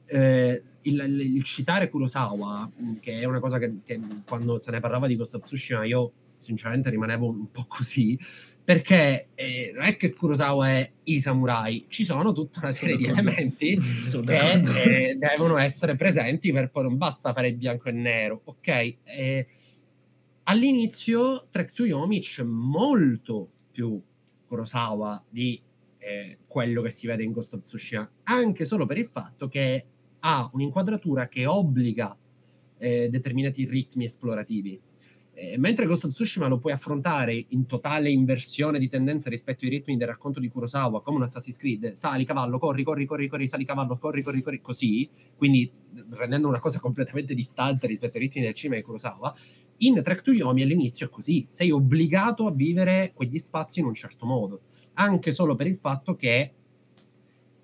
[0.07, 2.69] eh, il, il, citare Kurosawa,
[2.99, 3.97] che è una cosa che, che,
[4.27, 8.19] quando se ne parlava di Ghost of Tsushima io sinceramente rimanevo un po' così,
[8.67, 13.05] perché eh, non è che Kurosawa è i samurai, ci sono tutta una serie di
[13.05, 13.79] elementi
[14.25, 18.95] che eh, devono essere presenti per poi non basta fare il bianco e nero, ok?
[19.05, 19.47] Eh,
[20.43, 24.01] all'inizio Trek to Yomi c'è molto più
[24.45, 25.61] Kurosawa di
[25.99, 29.85] eh, quello che si vede in Ghost of Tsushima, anche solo per il fatto che
[30.19, 32.13] ha un'inquadratura che obbliga
[32.79, 34.77] eh, determinati ritmi esplorativi
[35.39, 39.69] eh, mentre Ghost of Tsushima lo puoi affrontare in totale inversione di tendenza rispetto ai
[39.69, 43.47] ritmi del racconto di Kurosawa, come un Assassin's Creed, sali cavallo, corri, corri, corri, corri,
[43.47, 45.71] sali cavallo, corri, corri, corri, così, quindi
[46.09, 49.31] rendendo una cosa completamente distante rispetto ai ritmi del cinema di Kurosawa,
[49.77, 53.93] in Trek to Yomi all'inizio è così, sei obbligato a vivere quegli spazi in un
[53.93, 54.61] certo modo,
[54.93, 56.53] anche solo per il fatto che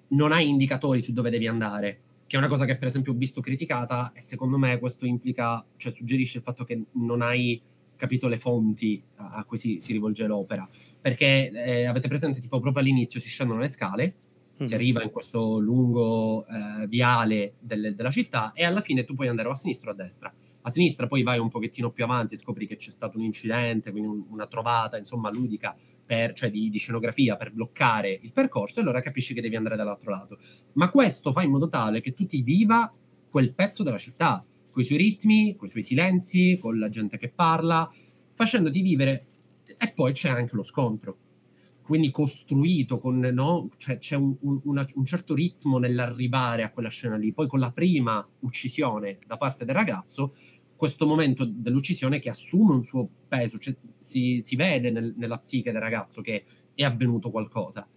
[0.10, 2.03] non hai indicatori su dove devi andare,
[2.34, 5.64] che è una cosa che per esempio ho visto criticata e secondo me questo implica,
[5.78, 7.62] cioè suggerisce il fatto che non hai
[7.96, 10.68] capito le fonti a cui si, si rivolge l'opera.
[11.00, 14.16] Perché eh, avete presente, tipo, proprio all'inizio si scendono le scale,
[14.64, 14.66] mm.
[14.66, 19.28] si arriva in questo lungo eh, viale del, della città e alla fine tu puoi
[19.28, 20.34] andare o a sinistra o a destra.
[20.64, 23.92] A sinistra poi vai un pochettino più avanti e scopri che c'è stato un incidente,
[23.92, 28.80] quindi un, una trovata, insomma, ludica, per, cioè di, di, scenografia per bloccare il percorso
[28.80, 30.38] e allora capisci che devi andare dall'altro lato.
[30.74, 32.92] Ma questo fa in modo tale che tu ti viva
[33.30, 37.18] quel pezzo della città, con i suoi ritmi, con i suoi silenzi, con la gente
[37.18, 37.92] che parla,
[38.34, 39.26] facendoti vivere.
[39.78, 41.18] E poi c'è anche lo scontro
[41.84, 43.70] quindi costruito con, no?
[43.78, 47.34] cioè, c'è un, un, una, un, certo ritmo nell'arrivare a quella scena lì.
[47.34, 50.34] Poi con la prima uccisione da parte del ragazzo,
[50.76, 55.72] questo momento dell'uccisione che assume un suo peso, cioè, si, si, vede nel, nella psiche
[55.72, 57.88] del ragazzo che è avvenuto qualcosa.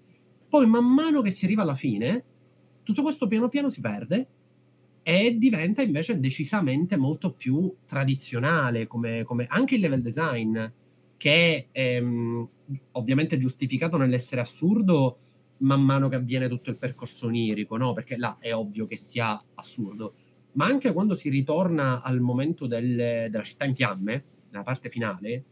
[0.49, 2.25] Poi man mano che si arriva alla fine,
[2.83, 4.29] tutto questo piano piano si perde
[5.03, 10.59] e diventa invece decisamente molto più tradizionale, come, come anche il level design
[11.17, 12.47] che è ehm,
[12.93, 15.19] ovviamente giustificato nell'essere assurdo
[15.59, 17.93] man mano che avviene tutto il percorso onirico, no?
[17.93, 20.15] Perché là è ovvio che sia assurdo.
[20.57, 25.45] Ma anche quando si ritorna al momento del, della città in fiamme, nella parte finale,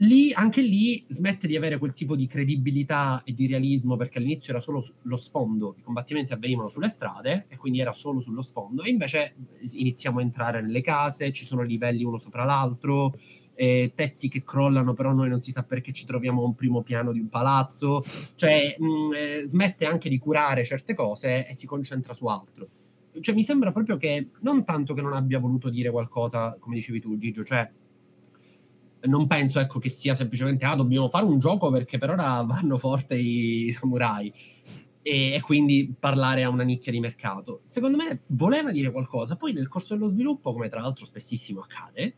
[0.00, 4.52] lì, anche lì smette di avere quel tipo di credibilità e di realismo perché all'inizio
[4.52, 8.82] era solo lo sfondo, i combattimenti avvenivano sulle strade e quindi era solo sullo sfondo
[8.82, 9.34] e invece
[9.72, 13.14] iniziamo a entrare nelle case, ci sono livelli uno sopra l'altro,
[13.54, 16.82] eh, tetti che crollano, però noi non si sa perché ci troviamo a un primo
[16.82, 18.02] piano di un palazzo,
[18.34, 22.68] cioè mh, eh, smette anche di curare certe cose e si concentra su altro.
[23.18, 27.00] Cioè mi sembra proprio che non tanto che non abbia voluto dire qualcosa, come dicevi
[27.00, 27.68] tu Gigio, cioè
[29.02, 32.76] non penso ecco, che sia semplicemente ah dobbiamo fare un gioco perché per ora vanno
[32.76, 34.32] forte i samurai
[35.02, 37.60] e, e, quindi parlare a una nicchia di mercato.
[37.64, 42.14] Secondo me voleva dire qualcosa, poi nel corso dello sviluppo, come tra l'altro spessissimo accade,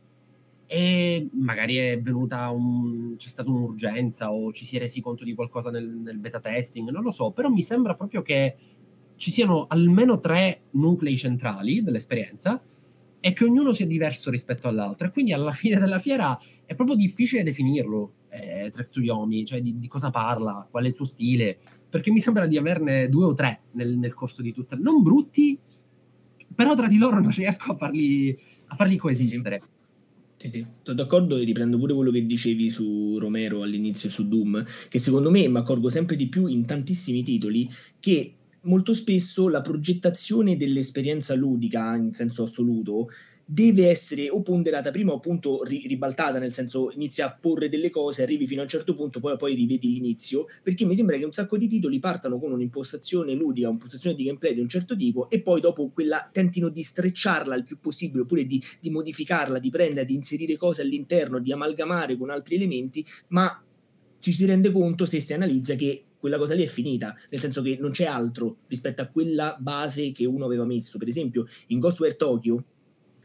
[0.66, 5.34] e magari è venuta un, c'è stata un'urgenza o ci si è resi conto di
[5.34, 8.56] qualcosa nel, nel, beta testing, non lo so, però mi sembra proprio che
[9.22, 12.60] ci siano almeno tre nuclei centrali dell'esperienza
[13.20, 16.96] e che ognuno sia diverso rispetto all'altro e quindi alla fine della fiera è proprio
[16.96, 21.04] difficile definirlo eh, Trek to Yomi, cioè di, di, cosa parla, qual è il suo
[21.04, 21.56] stile,
[21.88, 25.56] perché mi sembra di averne due o tre nel, nel corso di tutta, non brutti,
[26.52, 29.60] però tra di loro non riesco a farli, a farli coesistere.
[29.62, 29.70] Sì.
[30.34, 34.64] Sì, sì, sono d'accordo e riprendo pure quello che dicevi su Romero all'inizio su Doom,
[34.88, 39.60] che secondo me mi accorgo sempre di più in tantissimi titoli che molto spesso la
[39.60, 43.08] progettazione dell'esperienza ludica in senso assoluto
[43.44, 47.90] deve essere o ponderata prima o appunto ri- ribaltata, nel senso inizia a porre delle
[47.90, 51.24] cose, arrivi fino a un certo punto, poi, poi rivedi l'inizio, perché mi sembra che
[51.24, 55.28] un sacco di titoli partano con un'impostazione ludica, un'impostazione di gameplay di un certo tipo
[55.28, 59.70] e poi dopo quella tentino di strecciarla il più possibile oppure di, di modificarla, di
[59.70, 63.62] prendere, di inserire cose all'interno, di amalgamare con altri elementi, ma
[64.18, 67.62] ci si rende conto se si analizza che quella cosa lì è finita, nel senso
[67.62, 70.96] che non c'è altro rispetto a quella base che uno aveva messo.
[70.96, 72.62] Per esempio, in Ghostware Tokyo,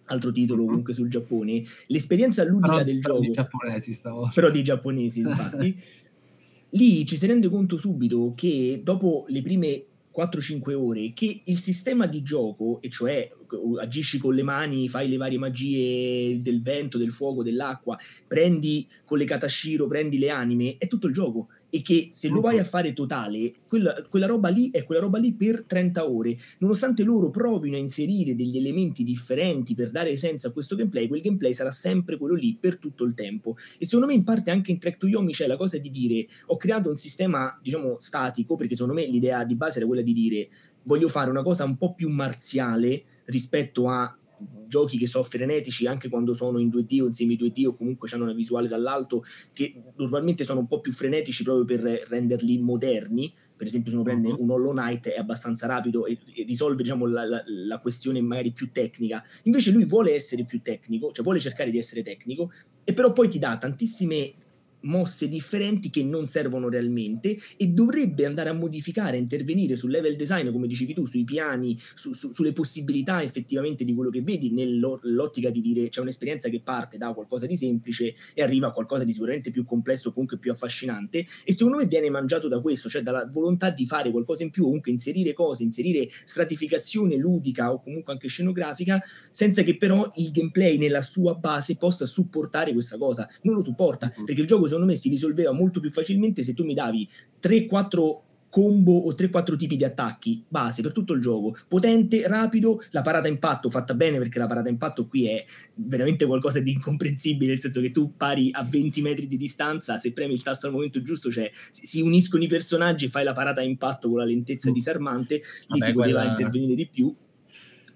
[0.06, 0.68] altro titolo mhm.
[0.68, 3.28] comunque sul Giappone, l'esperienza ludica però, del però gioco.
[3.28, 4.32] Di giapponesi stavolta.
[4.34, 5.76] Però di giapponesi, infatti.
[6.72, 9.86] lì ci si rende conto subito che dopo le prime
[10.18, 13.32] 4-5 ore che il sistema di gioco, e cioè
[13.80, 19.20] agisci con le mani, fai le varie magie del vento, del fuoco, dell'acqua, prendi con
[19.20, 22.64] le katashiro, prendi le anime, è tutto il gioco e che se lo vai a
[22.64, 26.38] fare totale, quella, quella, roba lì è quella roba lì per 30 ore.
[26.60, 31.22] Nonostante loro provino a inserire degli elementi differenti per dare senso a questo gameplay, quel
[31.22, 33.56] gameplay sarà sempre quello lì per tutto il tempo.
[33.78, 36.28] E secondo me in parte anche in Track to Yomi c'è la cosa di dire
[36.48, 40.14] ho creato un sistema, diciamo, statico, perché secondo me l'idea di base era quella di
[40.14, 40.50] dire
[40.84, 44.18] voglio fare una cosa un po' più marziale rispetto a
[44.68, 48.10] giochi che sono frenetici anche quando sono in 2D o in semi 2D o comunque
[48.12, 49.24] hanno una visuale dall'alto
[49.54, 54.06] che normalmente sono un po' più frenetici proprio per renderli moderni per esempio se uno
[54.06, 54.42] prende uh-huh.
[54.42, 58.52] un Hollow Knight è abbastanza rapido e, e risolve diciamo, la, la, la, questione magari
[58.52, 62.52] più tecnica invece lui vuole essere più tecnico cioè vuole cercare di essere tecnico
[62.84, 64.34] e però poi ti dà tantissime
[64.82, 70.16] mosse differenti che non servono realmente e dovrebbe andare a modificare, a intervenire sul level
[70.16, 74.52] design, come dicevi tu, sui piani, su, su, sulle possibilità effettivamente di quello che vedi,
[74.52, 79.04] nell'ottica di dire c'è un'esperienza che parte da qualcosa di semplice e arriva a qualcosa
[79.04, 83.02] di sicuramente più complesso, comunque più affascinante e secondo me viene mangiato da questo, cioè
[83.02, 88.14] dalla volontà di fare qualcosa in più, comunque inserire cose, inserire stratificazione ludica o comunque
[88.14, 93.28] anche scenografica, senza che però il gameplay nella sua base possa supportare questa cosa.
[93.44, 94.26] Non lo supporta, mm-hmm.
[94.26, 97.08] perché il gioco secondo me si risolveva molto più facilmente se tu mi davi
[97.42, 101.56] 3-4 combo o 3-4 tipi di attacchi base per tutto il gioco.
[101.68, 106.60] Potente, rapido, la parata impatto fatta bene perché la parata impatto qui è veramente qualcosa
[106.60, 110.44] di incomprensibile, nel senso che tu pari a 20 metri di distanza, se premi il
[110.44, 114.20] tasto al momento giusto, cioè si uniscono i personaggi e fai la parata impatto con
[114.20, 114.74] la lentezza mm.
[114.74, 116.32] disarmante, lì Vabbè, si poteva quella...
[116.32, 117.14] intervenire di più.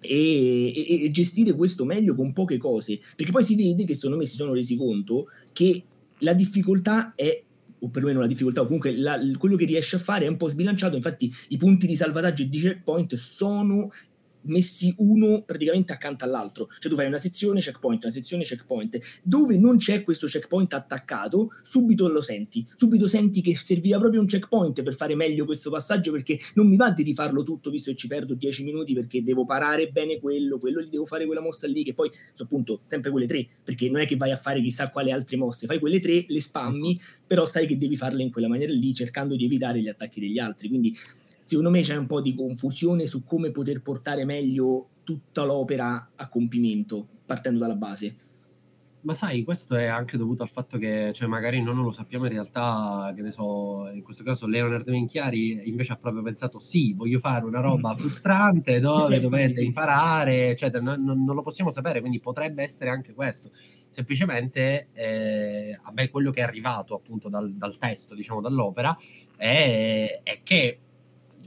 [0.03, 4.17] E, e, e, gestire questo meglio con poche cose perché poi si vede che secondo
[4.17, 5.83] me si sono resi conto che
[6.21, 7.43] la difficoltà è
[7.83, 10.47] o perlomeno la difficoltà, o comunque la, quello che riesce a fare è un po'
[10.47, 10.95] sbilanciato.
[10.95, 13.89] Infatti, i punti di salvataggio e di checkpoint sono
[14.43, 16.67] messi uno praticamente accanto all'altro.
[16.79, 21.51] Cioè tu fai una sezione checkpoint, una sezione checkpoint, dove non c'è questo checkpoint attaccato,
[21.63, 22.65] subito lo senti.
[22.75, 26.75] Subito senti che serviva proprio un checkpoint per fare meglio questo passaggio perché non mi
[26.75, 30.57] va di rifarlo tutto visto che ci perdo 10 minuti perché devo parare bene quello,
[30.57, 33.89] quello gli devo fare quella mossa lì che poi sono appunto sempre quelle tre, perché
[33.89, 36.99] non è che vai a fare chissà quale altre mosse, fai quelle tre, le spammi,
[37.25, 40.39] però sai che devi farle in quella maniera lì cercando di evitare gli attacchi degli
[40.39, 40.67] altri.
[40.67, 40.95] Quindi
[41.51, 46.29] secondo me c'è un po' di confusione su come poter portare meglio tutta l'opera a
[46.29, 48.15] compimento, partendo dalla base.
[49.01, 52.23] Ma sai, questo è anche dovuto al fatto che, cioè, magari noi non lo sappiamo
[52.23, 56.93] in realtà, che ne so, in questo caso Leonard Menchiari invece ha proprio pensato, sì,
[56.93, 62.21] voglio fare una roba frustrante dove dovete imparare, eccetera, non, non, lo possiamo sapere, quindi
[62.21, 63.51] potrebbe essere anche questo.
[63.91, 68.95] Semplicemente, eh, a me quello che è arrivato appunto dal, dal testo, diciamo, dall'opera,
[69.35, 70.79] è, è che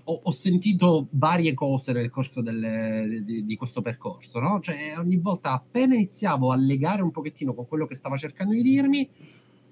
[0.05, 4.61] ho, ho, sentito varie cose nel corso del, di, di, questo percorso, no?
[4.61, 8.63] Cioè, ogni volta appena iniziavo a legare un pochettino con quello che stava cercando di
[8.63, 9.09] dirmi,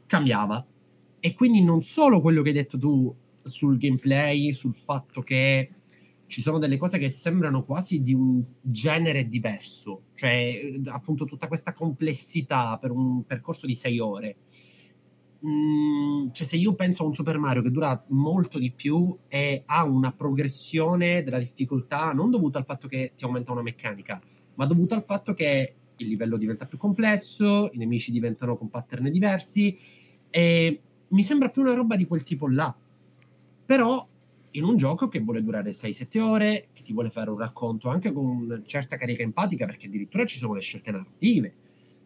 [0.06, 0.64] cambiava.
[1.20, 5.70] E quindi non solo quello che hai detto tu sul gameplay, sul fatto che
[6.26, 11.74] ci sono delle cose che sembrano quasi di un genere diverso, cioè appunto tutta questa
[11.74, 14.36] complessità per un percorso di sei ore
[15.44, 19.64] Mhmm, cioè se io penso a un Super Mario che dura molto di più e
[19.66, 24.20] ha una progressione della difficoltà non dovuta al fatto che ti aumenta una meccanica,
[24.54, 29.10] ma dovuta al fatto che il livello diventa più complesso, i nemici diventano con pattern
[29.10, 29.76] diversi
[30.30, 32.74] e mi sembra più una roba di quel tipo là.
[33.66, 34.08] Però
[34.52, 38.12] in un gioco che vuole durare 6-7 ore, che ti vuole fare un racconto anche
[38.12, 41.54] con una certa carica empatica, perché addirittura ci sono le scelte narrative.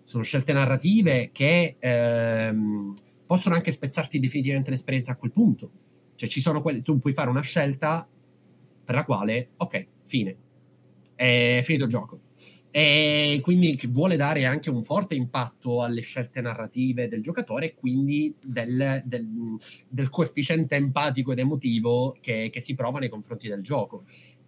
[0.02, 2.94] Sono scelte narrative che ehm,
[3.26, 5.70] possono anche spezzarti definitivamente l'esperienza a quel punto.
[6.14, 8.08] Cioè, ci sono quelli, tu puoi fare una scelta
[8.84, 10.36] per la quale, ok, fine,
[11.14, 12.20] è finito il gioco.
[12.70, 18.34] E quindi vuole dare anche un forte impatto alle scelte narrative del giocatore e quindi
[18.42, 19.56] del, del,
[19.88, 24.04] del coefficiente empatico ed emotivo che, che si prova nei confronti del gioco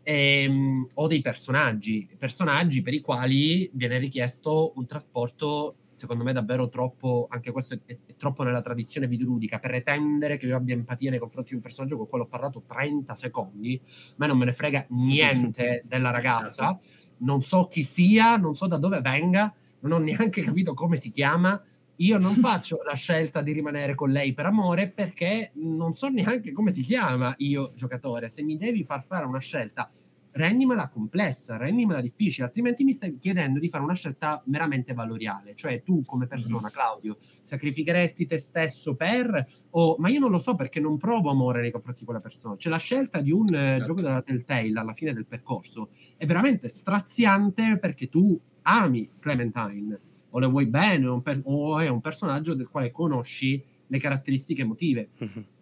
[0.09, 6.69] ehm, o dei personaggi, personaggi per i quali viene richiesto un trasporto, secondo me davvero
[6.69, 11.19] troppo, anche questo è, è, troppo nella tradizione videoludica, pretendere che io abbia empatia nei
[11.19, 14.47] confronti di un personaggio con il quale ho parlato 30 secondi, a me non me
[14.47, 16.87] ne frega niente della ragazza, esatto.
[17.19, 21.11] non so chi sia, non so da dove venga, non ho neanche capito come si
[21.11, 21.63] chiama,
[21.97, 26.53] io non faccio la scelta di rimanere con lei per amore perché non so neanche
[26.53, 28.29] come si chiama io giocatore.
[28.29, 29.91] Se mi devi far fare una scelta,
[30.39, 35.55] rendimela complessa, rendimela difficile, altrimenti mi stai chiedendo di fare una scelta meramente valoriale.
[35.55, 39.47] Cioè tu come persona, Claudio, sacrificheresti te stesso per...
[39.71, 42.57] o ma io non lo so perché non provo amore nei confronti di quella persona.
[42.57, 46.69] Cioè la scelta di un eh, gioco della Telltale alla fine del percorso è veramente
[46.69, 52.55] straziante perché tu ami Clementine o le vuoi bene o, per, o è un personaggio
[52.55, 55.09] del quale conosci le caratteristiche emotive.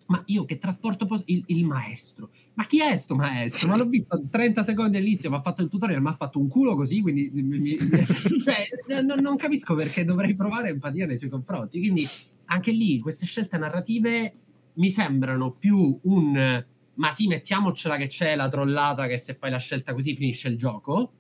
[0.06, 2.30] Ma io che trasporto pos- il, il, maestro?
[2.54, 3.68] Ma chi è sto maestro?
[3.68, 6.48] Ma l'ho visto 30 secondi all'inizio, mi ha fatto il tutorial, mi ha fatto un
[6.48, 11.80] culo così, quindi mi, cioè, non, non capisco perché dovrei provare empatia nei suoi confronti.
[11.80, 12.07] Quindi
[12.46, 14.34] anche lì queste scelte narrative
[14.74, 16.64] mi sembrano più un
[16.96, 20.57] ma sì, mettiamocela che c'è la trollata che se fai la scelta così finisce il
[20.57, 21.12] gioco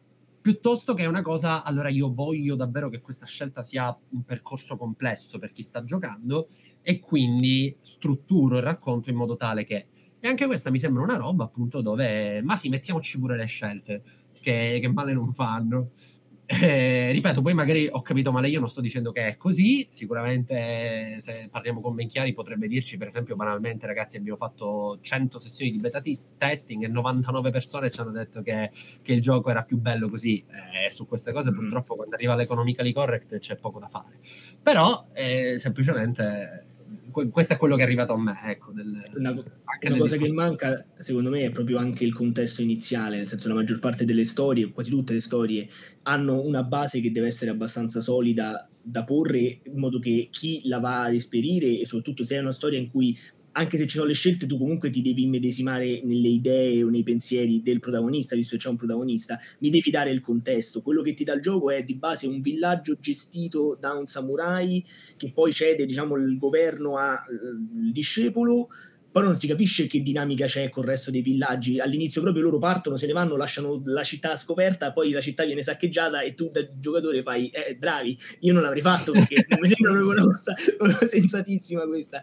[0.46, 5.40] piuttosto che una cosa, allora io voglio davvero che questa scelta sia un percorso complesso
[5.40, 6.46] per chi sta giocando
[6.82, 9.86] e quindi strutturo il racconto in modo tale che...
[10.20, 14.02] E anche questa mi sembra una roba appunto dove, ma sì, mettiamoci pure le scelte,
[14.40, 15.90] che, che male non fanno.
[16.48, 21.16] Eh, ripeto, poi magari ho capito male, io non sto dicendo che è così, sicuramente
[21.18, 25.72] se parliamo con ben chiari potrebbe dirci, per esempio, banalmente, ragazzi, abbiamo fatto 100 sessioni
[25.72, 26.00] di beta
[26.38, 28.70] testing e 99 persone ci hanno detto che,
[29.02, 31.54] che il gioco era più bello così, e eh, su queste cose mm.
[31.54, 34.18] purtroppo quando arriva l'economically correct c'è poco da fare.
[34.62, 36.65] Però, eh, semplicemente
[37.30, 38.38] questo è quello che è arrivato a me.
[38.44, 43.16] Ecco, del, una, una cosa che manca, secondo me, è proprio anche il contesto iniziale,
[43.16, 45.68] nel senso la maggior parte delle storie, quasi tutte le storie,
[46.02, 50.78] hanno una base che deve essere abbastanza solida da porre in modo che chi la
[50.78, 53.18] va ad esperire e soprattutto se è una storia in cui
[53.56, 57.02] anche se ci sono le scelte, tu comunque ti devi immedesimare nelle idee o nei
[57.02, 60.82] pensieri del protagonista, visto che c'è un protagonista, mi devi dare il contesto.
[60.82, 64.84] Quello che ti dà il gioco è di base un villaggio gestito da un samurai
[65.16, 67.20] che poi cede, diciamo, il governo al
[67.92, 68.68] discepolo
[69.16, 71.80] poi non si capisce che dinamica c'è con il resto dei villaggi.
[71.80, 75.62] All'inizio proprio loro partono, se ne vanno, lasciano la città scoperta, poi la città viene
[75.62, 80.04] saccheggiata e tu da giocatore fai, eh, bravi, io non l'avrei fatto perché mi sembra
[80.04, 82.22] una cosa, una sensatissima questa.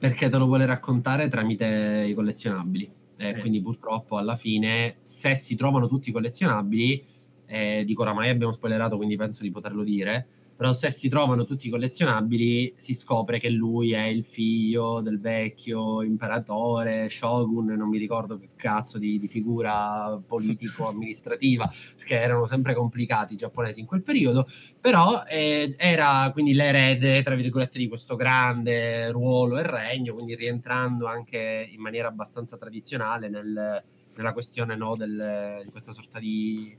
[0.00, 2.90] Perché te lo vuole raccontare tramite i collezionabili.
[3.18, 3.38] Eh, eh.
[3.38, 7.04] Quindi purtroppo alla fine, se si trovano tutti i collezionabili,
[7.44, 10.26] eh, dico oramai abbiamo spoilerato, quindi penso di poterlo dire,
[10.60, 16.02] però se si trovano tutti collezionabili si scopre che lui è il figlio del vecchio
[16.02, 23.32] imperatore, shogun, non mi ricordo che cazzo di, di figura politico-amministrativa, perché erano sempre complicati
[23.32, 24.46] i giapponesi in quel periodo,
[24.78, 31.06] però eh, era quindi l'erede, tra virgolette, di questo grande ruolo e regno, quindi rientrando
[31.06, 33.82] anche in maniera abbastanza tradizionale nel,
[34.14, 36.76] nella questione no, del, di questa sorta di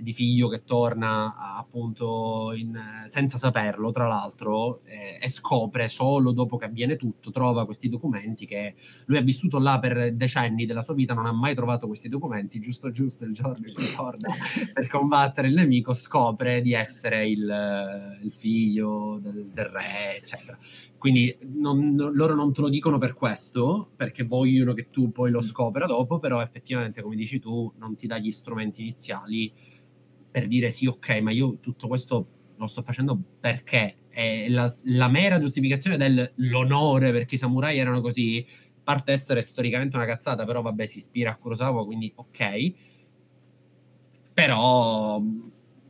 [0.00, 6.56] di figlio che torna appunto in, senza saperlo, tra l'altro, eh, e scopre solo dopo
[6.56, 8.74] che avviene tutto, trova questi documenti che
[9.06, 12.60] lui ha vissuto là per decenni della sua vita, non ha mai trovato questi documenti,
[12.60, 14.28] giusto giusto il giorno in cui torna
[14.72, 20.58] per combattere il nemico, scopre di essere il, il figlio del, del, re, eccetera.
[20.98, 25.38] Quindi non, loro non te lo dicono per questo, perché vogliono che tu poi lo
[25.38, 25.42] mm.
[25.42, 29.52] scopra dopo, però effettivamente, come dici tu, non ti dà gli strumenti iniziali
[30.30, 32.26] per dire sì, ok, ma io tutto questo
[32.56, 33.96] lo sto facendo perché
[34.48, 38.44] la, la, mera giustificazione dell'onore perché i samurai erano così
[38.82, 42.72] parte essere storicamente una cazzata, però vabbè si ispira a Kurosawa, quindi ok.
[44.34, 45.20] Però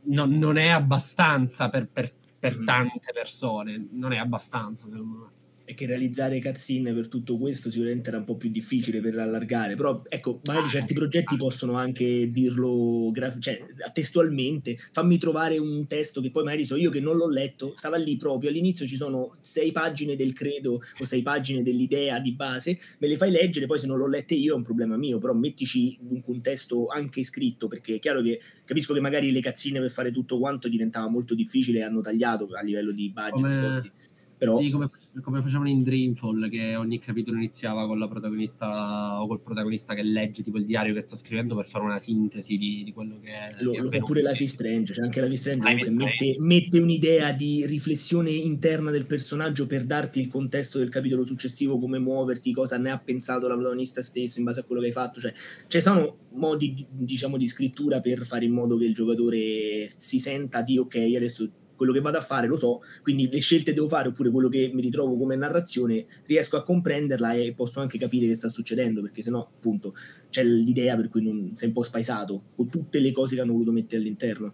[0.03, 2.65] non, non è abbastanza per, per, per mm.
[2.65, 5.38] tante persone, non è abbastanza secondo me
[5.69, 9.75] e che realizzare cutscene per tutto questo sicuramente era un po' più difficile per allargare,
[9.75, 13.63] però ecco, magari ah, certi progetti possono anche dirlo gra- cioè,
[13.93, 17.97] testualmente, fammi trovare un testo che poi magari so io che non l'ho letto, stava
[17.97, 22.79] lì proprio, all'inizio ci sono sei pagine del credo o sei pagine dell'idea di base,
[22.97, 25.33] me le fai leggere, poi se non l'ho lette io è un problema mio, però
[25.33, 29.91] mettici un contesto anche scritto, perché è chiaro che capisco che magari le cazzine per
[29.91, 33.61] fare tutto quanto diventava molto difficile e hanno tagliato a livello di budget, Come...
[33.61, 33.91] costi
[34.39, 34.57] però...
[34.57, 34.89] Sì, come,
[35.21, 40.01] come, facevano in Dreamfall, che ogni capitolo iniziava con la protagonista o col protagonista che
[40.01, 43.31] legge tipo il diario che sta scrivendo per fare una sintesi di, di quello che
[43.31, 43.61] è.
[43.61, 46.79] Lo, lo fa pure Life is Strange, c'è anche Life is Strange Life mette, mette,
[46.79, 52.53] un'idea di riflessione interna del personaggio per darti il contesto del capitolo successivo, come muoverti,
[52.53, 55.19] cosa ne ha pensato la protagonista stessa in base a quello che hai fatto.
[55.19, 55.33] Cioè,
[55.67, 60.61] ci sono modi, diciamo, di scrittura per fare in modo che il giocatore si senta
[60.61, 61.49] di ok, adesso
[61.79, 64.69] quello che vado a fare lo so, quindi le scelte devo fare oppure quello che
[64.73, 69.21] mi ritrovo come narrazione riesco a comprenderla e posso anche capire che sta succedendo, perché
[69.21, 69.95] sennò appunto
[70.29, 73.53] c'è l'idea per cui non sei un po' spaesato con tutte le cose che hanno
[73.53, 74.53] voluto mettere all'interno.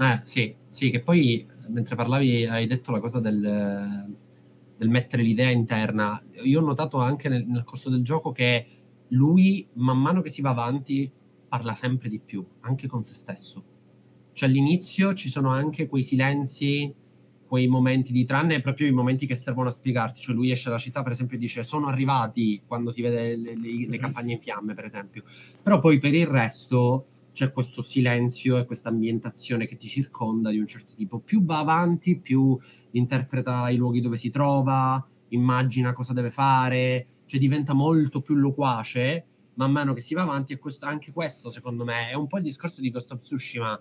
[0.00, 4.14] Eh sì, sì, che poi mentre parlavi hai detto la cosa del,
[4.76, 6.22] del mettere l'idea interna.
[6.44, 8.64] Io ho notato anche nel, nel corso del gioco che
[9.08, 11.10] lui, man mano che si va avanti,
[11.48, 13.76] parla sempre di più, anche con se stesso
[14.38, 16.94] cioè all'inizio ci sono anche quei silenzi,
[17.44, 20.20] quei momenti di tranne proprio i momenti che servono a spiegarti.
[20.20, 23.56] Cioè lui esce dalla città, per esempio, e dice sono arrivati quando ti vede le,
[23.56, 24.00] le, le mm-hmm.
[24.00, 25.24] campagne in fiamme, per esempio.
[25.60, 30.60] Però poi per il resto c'è questo silenzio e questa ambientazione che ti circonda di
[30.60, 31.18] un certo tipo.
[31.18, 32.56] Più va avanti, più
[32.92, 39.26] interpreta i luoghi dove si trova, immagina cosa deve fare, cioè diventa molto più loquace
[39.58, 42.38] man mano che si va avanti e questo, anche questo secondo me è un po'
[42.38, 43.80] il discorso di Ghost of Tsushima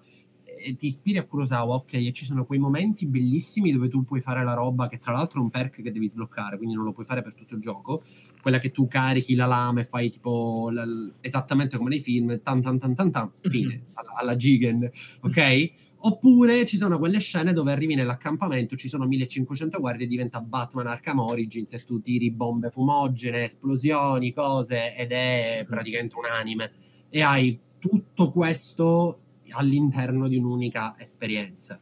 [0.78, 4.44] ti ispiri a Kurosawa, ok, e ci sono quei momenti bellissimi dove tu puoi fare
[4.44, 7.06] la roba che tra l'altro è un perk che devi sbloccare, quindi non lo puoi
[7.06, 8.04] fare per tutto il gioco,
[8.42, 10.86] quella che tu carichi la lama e fai tipo la,
[11.22, 13.50] esattamente come nei film, tan tan tan tan tan, mhm.
[13.50, 14.90] fine, alla, alla Gigan,
[15.22, 15.72] ok?
[16.00, 20.88] Oppure ci sono quelle scene dove arrivi nell'accampamento, ci sono 1500 guardie e diventa Batman
[20.88, 26.72] Arkham Origins e tu tiri bombe fumogene, esplosioni, cose ed è praticamente un anime.
[27.10, 31.80] E hai tutto questo all'interno di un'unica esperienza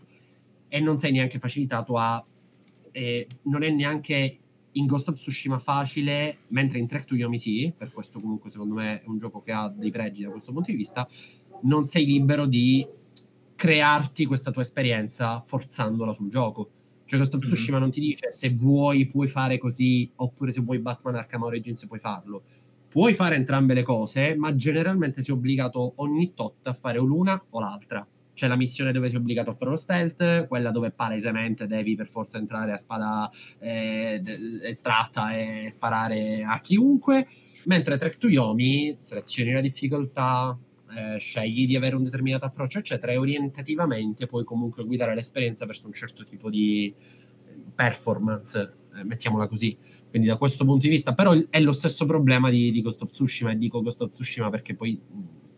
[0.68, 2.24] e non sei neanche facilitato a
[2.92, 4.40] eh, non è neanche
[4.72, 8.76] in Ghost of Tsushima facile mentre in Trek to Yomi sì per questo comunque secondo
[8.76, 11.08] me è un gioco che ha dei pregi da questo punto di vista
[11.62, 12.88] non sei libero di
[13.56, 16.70] crearti questa tua esperienza forzandola sul gioco
[17.06, 17.52] cioè Ghost of mm-hmm.
[17.52, 17.82] Tsushima mm-hmm.
[17.82, 22.00] non ti dice se vuoi puoi fare così oppure se vuoi Batman Arkham Origins puoi
[22.00, 22.44] farlo
[22.96, 27.60] puoi fare entrambe le cose, ma generalmente sei obbligato ogni tot a fare l'una o
[27.60, 28.08] l'altra.
[28.34, 32.08] c'è la missione dove sei obbligato a fare lo stealth, quella dove palesemente devi per
[32.08, 33.30] forza entrare a spada
[33.60, 34.22] eh,
[34.64, 37.28] estratta e sparare a chiunque,
[37.66, 40.58] mentre Trek to Yomi selezioni la difficoltà,
[40.96, 45.88] eh, scegli di avere un determinato approccio, eccetera, e orientativamente puoi comunque guidare l'esperienza verso
[45.88, 46.96] un certo tipo di
[47.76, 49.78] performance, eh, mettiamola così.
[50.16, 53.12] Quindi da questo punto di vista, però è lo stesso problema di, di Ghost of
[53.12, 54.98] Tsushima, e dico Ghost of Tsushima perché poi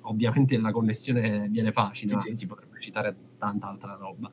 [0.02, 2.34] ovviamente la connessione viene facile, sì, sì.
[2.34, 4.32] si potrebbe citare tanta altra roba.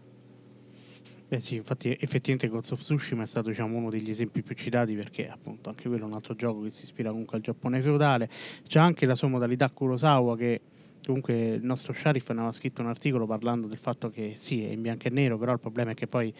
[1.29, 4.95] Beh sì, infatti effettivamente Ghost of Tsushima è stato diciamo, uno degli esempi più citati
[4.95, 8.27] perché appunto anche quello è un altro gioco che si ispira comunque al Giappone feudale.
[8.67, 10.63] C'è anche la sua modalità Kurosawa che
[11.05, 14.81] comunque il nostro Sharif aveva scritto un articolo parlando del fatto che sì, è in
[14.81, 16.33] bianco e nero, però il problema è che poi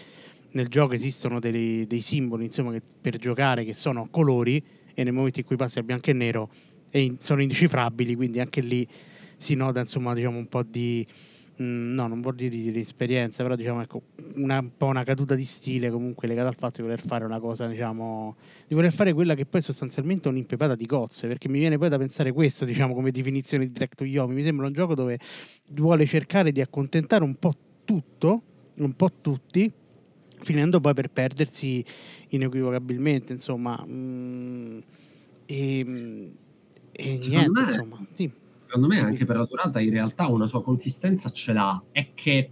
[0.55, 4.63] nel gioco esistono dei, dei simboli insomma, che, per giocare che sono colori
[4.95, 6.49] e nel momento in cui passi a bianco e nero
[6.91, 8.87] e sono indecifrabili, quindi anche lì
[9.37, 11.05] si nota insomma diciamo un po' di
[11.61, 14.03] mm, no non voglio dire di esperienza però diciamo ecco
[14.37, 17.41] una, un po' una caduta di stile comunque legata al fatto di voler fare una
[17.41, 18.37] cosa diciamo
[18.67, 21.89] di voler fare quella che poi sostanzialmente è un'impepata di cozze perché mi viene poi
[21.89, 25.19] da pensare questo diciamo come definizione di Direct to Yomi mi sembra un gioco dove
[25.73, 28.43] vuole cercare di accontentare un po' tutto
[28.77, 29.71] un po' tutti
[30.45, 31.85] finendo poi per perdersi
[32.29, 34.79] inequivocabilmente insomma mm,
[35.47, 35.79] e,
[36.93, 37.63] e niente me...
[37.63, 41.83] insomma sì secondo me anche per la durata in realtà una sua consistenza ce l'ha,
[41.93, 42.51] è che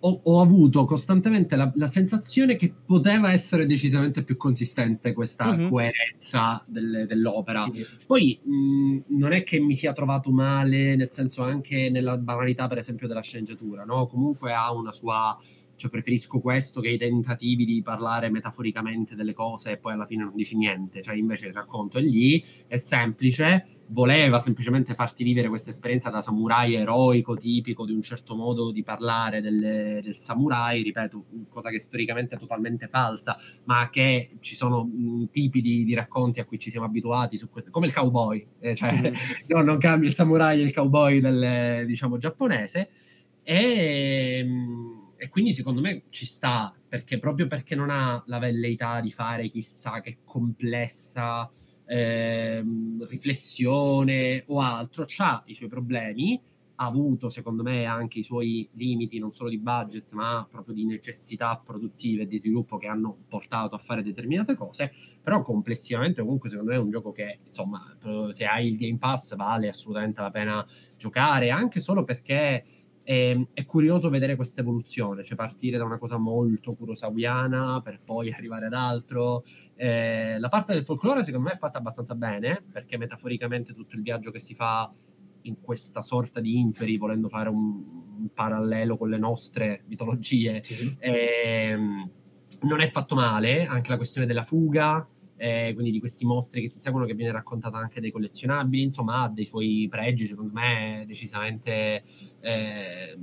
[0.00, 5.68] ho, ho avuto costantemente la, la, sensazione che poteva essere decisamente più consistente questa uh-huh.
[5.68, 7.66] coerenza del, dell'opera.
[7.70, 7.98] Sì, sì.
[8.06, 12.78] Poi mh, non è che mi sia trovato male, nel senso anche nella banalità per
[12.78, 14.06] esempio della sceneggiatura, no?
[14.06, 15.36] comunque ha una sua
[15.80, 20.24] cioè preferisco questo che i tentativi di parlare metaforicamente delle cose e poi alla fine
[20.24, 25.48] non dici niente, cioè invece il racconto è lì, è semplice, voleva semplicemente farti vivere
[25.48, 30.82] questa esperienza da samurai eroico, tipico di un certo modo di parlare del, del samurai,
[30.82, 35.94] ripeto, cosa che storicamente è totalmente falsa, ma che ci sono mh, tipi di, di,
[35.94, 39.14] racconti a cui ci siamo abituati su questo, come il cowboy, eh, cioè mm.
[39.48, 42.90] no, non cambia il samurai e il cowboy del, diciamo, giapponese,
[43.42, 44.44] e...
[44.44, 49.12] Mh, e quindi secondo me ci sta, perché proprio perché non ha la velleità di
[49.12, 51.50] fare chissà che complessa
[51.84, 52.64] eh,
[53.06, 56.40] riflessione o altro, ha i suoi problemi,
[56.76, 60.86] ha avuto secondo me anche i suoi limiti non solo di budget ma proprio di
[60.86, 64.90] necessità produttive e di sviluppo che hanno portato a fare determinate cose,
[65.22, 67.94] però complessivamente comunque secondo me è un gioco che insomma
[68.30, 70.66] se hai il Game Pass vale assolutamente la pena
[70.96, 72.64] giocare, anche solo perché
[73.10, 78.00] e, ehm, è curioso vedere questa evoluzione, cioè partire da una cosa molto kurosawiana per
[78.04, 79.44] poi arrivare ad altro.
[79.74, 84.02] Eh, la parte del folklore secondo me è fatta abbastanza bene, perché metaforicamente tutto il
[84.02, 84.92] viaggio che si fa
[85.42, 87.82] in questa sorta di inferi, volendo fare un,
[88.18, 90.96] un parallelo con le nostre mitologie, sì, sì.
[91.00, 91.76] Eh,
[92.62, 95.04] non è fatto male, anche la questione della fuga,
[95.42, 99.22] eh, quindi di questi mostri che ti seguono, che viene raccontata anche dei collezionabili, insomma
[99.22, 102.02] ha dei suoi pregi, secondo me, decisamente
[102.40, 103.18] eh,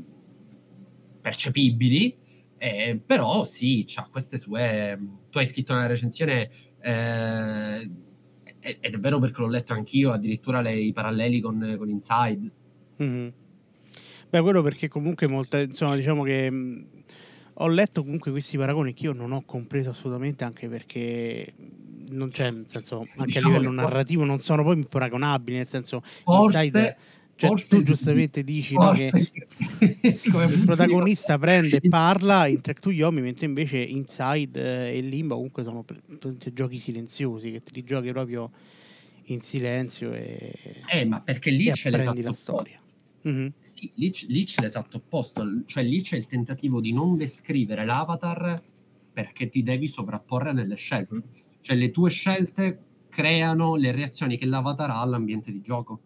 [1.21, 2.17] percepibili,
[2.57, 4.99] eh, però sì, ha queste sue...
[5.29, 6.49] Tu hai scritto nella recensione...
[6.81, 7.91] Eh,
[8.59, 12.51] ed è vero perché l'ho letto anch'io, addirittura le, i paralleli con, con Inside.
[13.01, 13.27] Mm-hmm.
[14.31, 16.87] Beh, quello perché comunque molta, insomma, diciamo che mh,
[17.53, 21.53] ho letto comunque questi paragoni che io non ho compreso assolutamente, anche perché
[22.09, 26.01] non c'è, nel senso, anche diciamo a livello narrativo non sono poi paragonabili, nel senso,
[26.23, 26.97] forse, Inside,
[27.37, 29.11] cioè, tu giustamente dici no, che
[29.79, 35.63] il protagonista prende e parla in Track to Yomi, mentre invece Inside e Limbo comunque
[35.63, 35.85] sono
[36.51, 38.49] giochi silenziosi che ti giochi proprio
[39.25, 42.79] in silenzio e, eh, ma perché lì c'è l'esatto la storia.
[43.27, 43.47] Mm-hmm.
[43.59, 48.61] Sì, lì, lì, c'è l'esatto opposto, cioè lì c'è il tentativo di non descrivere l'avatar
[49.11, 51.21] perché ti devi sovrapporre nelle scelte.
[51.67, 55.99] Cioè le tue scelte creano le reazioni che l'avatar ha all'ambiente di gioco.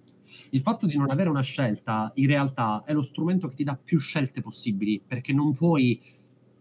[0.49, 3.75] Il fatto di non avere una scelta in realtà è lo strumento che ti dà
[3.77, 6.01] più scelte possibili, perché non puoi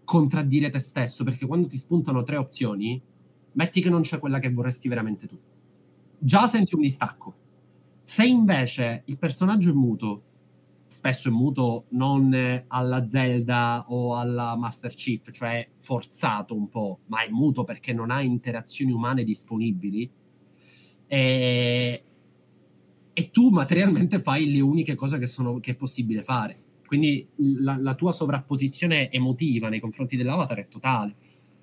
[0.05, 3.01] contraddire te stesso, perché quando ti spuntano tre opzioni,
[3.53, 5.39] metti che non c'è quella che vorresti veramente tu.
[6.19, 7.35] Già senti un distacco.
[8.05, 10.25] Se invece il personaggio è muto
[10.91, 17.23] spesso è muto non alla Zelda o alla Master Chief, cioè forzato un po', ma
[17.23, 20.11] è muto perché non ha interazioni umane disponibili.
[21.07, 22.03] E,
[23.13, 26.61] e tu materialmente fai le uniche cose che, sono, che è possibile fare.
[26.85, 31.15] Quindi la, la tua sovrapposizione emotiva nei confronti dell'avatar è totale.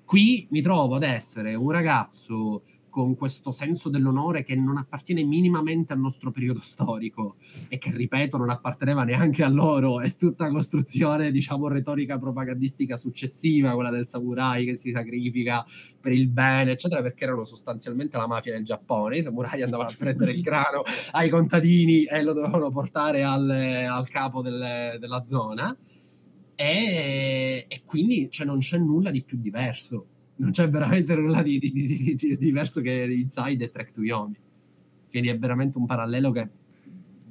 [0.06, 2.62] Qui mi trovo ad essere un ragazzo
[2.98, 7.36] con questo senso dell'onore che non appartiene minimamente al nostro periodo storico
[7.68, 10.00] e che, ripeto, non apparteneva neanche a loro.
[10.00, 15.64] È tutta costruzione, diciamo, retorica propagandistica successiva, quella del samurai che si sacrifica
[16.00, 19.18] per il bene, eccetera, perché erano sostanzialmente la mafia del Giappone.
[19.18, 20.82] I samurai andavano a prendere il grano
[21.12, 25.76] ai contadini e lo dovevano portare al, al capo del, della zona.
[26.56, 31.58] E, e quindi cioè, non c'è nulla di più diverso non c'è veramente nulla di,
[31.58, 34.36] di, di, di diverso che Inside e Track to Yomi.
[35.10, 36.48] Quindi è veramente un parallelo che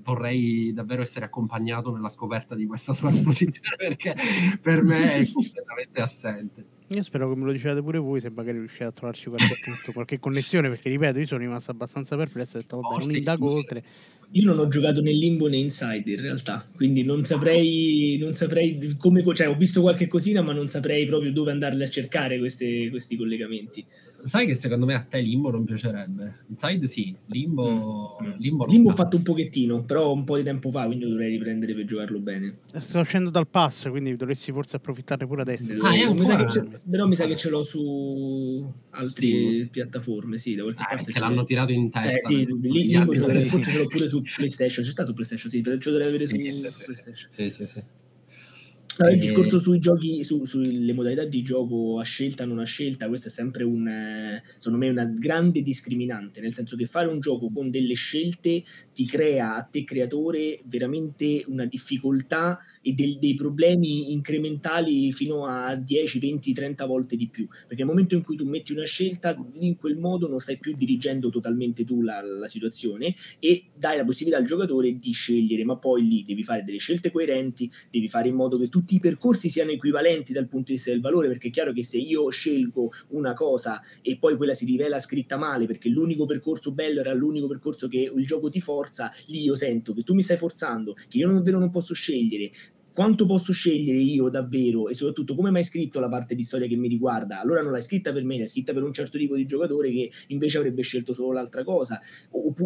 [0.02, 4.16] vorrei davvero essere accompagnato nella scoperta di questa sua posizione perché
[4.62, 6.66] per me è completamente assente.
[6.90, 9.92] Io spero che me lo diciate pure voi se magari riuscite a trovarci qualche punto,
[9.92, 13.50] qualche connessione, perché ripeto, io sono rimasto abbastanza perplesso e ho detto, vabbè, non indago
[13.50, 13.84] oltre.
[14.32, 18.96] Io non ho giocato né Limbo né Inside in realtà, quindi non saprei, non saprei
[18.98, 22.90] come, cioè ho visto qualche cosina, ma non saprei proprio dove andarle a cercare queste,
[22.90, 23.86] questi collegamenti.
[24.28, 26.40] Sai che secondo me a te Limbo non piacerebbe?
[26.50, 28.18] Inside sì, Limbo...
[28.22, 28.32] Mm.
[28.40, 31.74] Limbo, Limbo ho fatto un pochettino, però un po' di tempo fa, quindi dovrei riprendere
[31.74, 32.52] per giocarlo bene.
[32.78, 35.72] Sto uscendo dal pass, quindi dovresti forse approfittarne pure adesso.
[35.82, 39.68] Ah, eh, mi sa che però mi sa che ce l'ho su altre sì.
[39.72, 41.12] piattaforme, sì, da qualche ah, parte.
[41.14, 42.10] Che l'hanno tirato in testa.
[42.12, 45.70] Eh sì, Limbo forse ce l'ho pure su PlayStation, c'è stato su PlayStation, sì, ce
[45.70, 47.30] lo dovrei avere su PlayStation.
[47.30, 47.82] Sì, sì, sì.
[48.98, 53.08] Allora, il discorso sui giochi, su, sulle modalità di gioco a scelta non a scelta,
[53.08, 57.20] questo è sempre un, eh, secondo me, una grande discriminante, nel senso che fare un
[57.20, 63.36] gioco con delle scelte ti crea a te creatore veramente una difficoltà e del, dei
[63.36, 67.46] problemi incrementali fino a 10, 20, 30 volte di più.
[67.48, 70.74] Perché nel momento in cui tu metti una scelta, in quel modo non stai più
[70.74, 75.76] dirigendo totalmente tu la, la situazione e dai la possibilità al giocatore di scegliere, ma
[75.76, 79.50] poi lì devi fare delle scelte coerenti, devi fare in modo che tutti i percorsi
[79.50, 82.92] siano equivalenti dal punto di vista del valore, perché è chiaro che se io scelgo
[83.10, 87.48] una cosa e poi quella si rivela scritta male perché l'unico percorso bello era l'unico
[87.48, 91.18] percorso che il gioco ti forza, lì io sento che tu mi stai forzando, che
[91.18, 92.52] io non, non posso scegliere,
[92.98, 96.76] quanto posso scegliere io davvero e soprattutto come mai scritto la parte di storia che
[96.76, 97.40] mi riguarda?
[97.40, 100.10] Allora non l'hai scritta per me, l'hai scritta per un certo tipo di giocatore che
[100.30, 102.02] invece avrebbe scelto solo l'altra cosa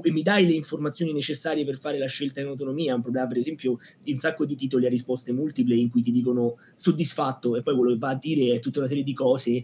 [0.01, 2.91] e mi dai le informazioni necessarie per fare la scelta in autonomia.
[2.91, 6.01] È un problema, per esempio, di un sacco di titoli a risposte multiple in cui
[6.01, 9.13] ti dicono soddisfatto e poi quello che va a dire è tutta una serie di
[9.13, 9.63] cose,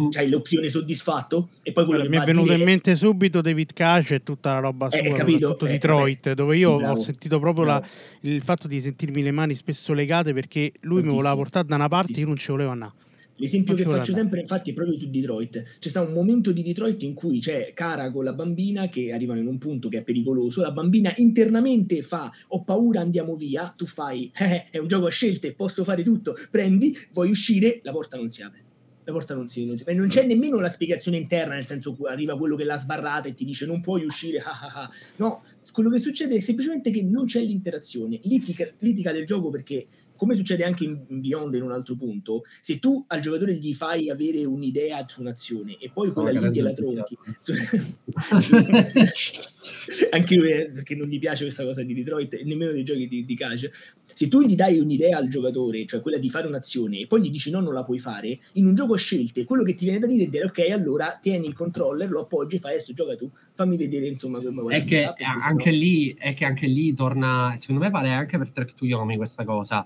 [0.00, 0.08] mm.
[0.10, 3.72] c'hai l'opzione soddisfatto e poi quello allora, che mi è venuto in mente subito David
[3.72, 6.34] Cage e tutta la roba eh, sua, tutto eh, Detroit, vabbè.
[6.34, 6.92] dove io Bravo.
[6.92, 7.82] ho sentito proprio la,
[8.22, 11.88] il fatto di sentirmi le mani spesso legate perché lui mi voleva portare da una
[11.88, 12.92] parte e io non ci volevo andare.
[13.38, 15.78] L'esempio Non che ci faccio voleva sempre, infatti, è proprio su Detroit.
[15.78, 19.40] C'è stato un momento di Detroit in cui c'è Cara con la bambina che arrivano
[19.40, 20.60] in un punto che è pericoloso.
[20.60, 23.72] La bambina internamente fa: Ho paura, andiamo via.
[23.76, 26.36] Tu fai: eh, È un gioco a scelte, posso fare tutto.
[26.50, 28.66] Prendi, vuoi uscire, la porta non si apre.
[29.04, 31.96] La porta non si, non si- e non c'è nemmeno la spiegazione interna, nel senso
[31.96, 34.40] che arriva quello che l'ha sbarrata e ti dice non puoi uscire.
[34.44, 34.90] ah, ah, ah.
[35.16, 38.20] No, quello che succede è semplicemente che non c'è l'interazione.
[38.24, 39.86] Litica, litica del gioco perché
[40.18, 44.10] come succede anche in Beyond in un altro punto, se tu al giocatore gli fai
[44.10, 47.16] avere un'idea su un'azione e poi Stavo quella lì gliela tronchi,
[50.10, 53.06] anche lui eh, perché non gli piace questa cosa di Detroit e nemmeno dei giochi
[53.06, 53.70] di, di Cage,
[54.04, 57.30] se tu gli dai un'idea al giocatore, cioè quella di fare un'azione, e poi gli
[57.30, 60.00] dici no, non la puoi fare, in un gioco a scelte, quello che ti viene
[60.00, 63.14] da dire è dire ok, allora tieni il controller, lo appoggi e fai adesso gioca
[63.14, 66.68] tu, fammi vedere insomma come vuoi è che perché anche sennò- lì è che anche
[66.68, 69.84] lì torna secondo me vale anche per Trek to Yomi questa cosa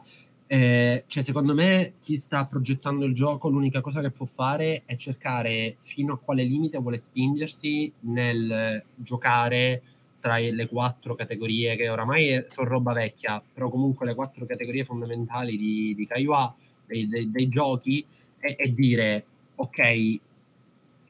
[0.52, 4.96] Eh, cioè secondo me chi sta progettando il gioco l'unica cosa che può fare è
[4.96, 9.80] cercare fino a quale limite vuole spingersi nel giocare
[10.20, 15.56] tra le quattro categorie che oramai sono roba vecchia però comunque le quattro categorie fondamentali
[15.56, 18.04] di, di Kaiwa dei, dei- dei giochi
[18.38, 19.24] e, e dire
[19.54, 20.20] ok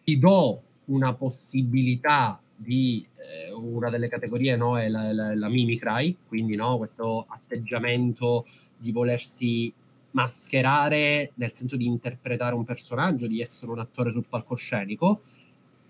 [0.05, 6.17] ti do una possibilità di eh, una delle categorie no, è la, la, la mimicry,
[6.29, 8.47] quindi no, questo atteggiamento
[8.83, 9.73] di volersi
[10.11, 15.23] mascherare nel senso di interpretare un personaggio, di essere un attore sul palcoscenico,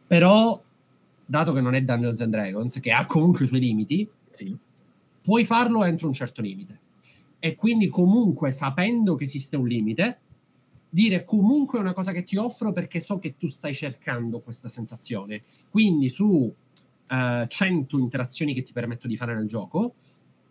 [0.06, 0.62] però
[1.24, 4.56] dato che non è Dungeons and Dragons, che ha comunque i suoi limiti, Sì.
[5.22, 6.80] puoi farlo entro un certo limite.
[7.38, 10.18] E quindi comunque sapendo che esiste un limite,
[10.88, 14.68] dire comunque è una cosa che ti offro perché so che tu stai cercando questa
[14.68, 15.42] sensazione.
[15.70, 16.52] Quindi su
[17.08, 19.94] eh, 100 interazioni che ti permetto di fare nel gioco,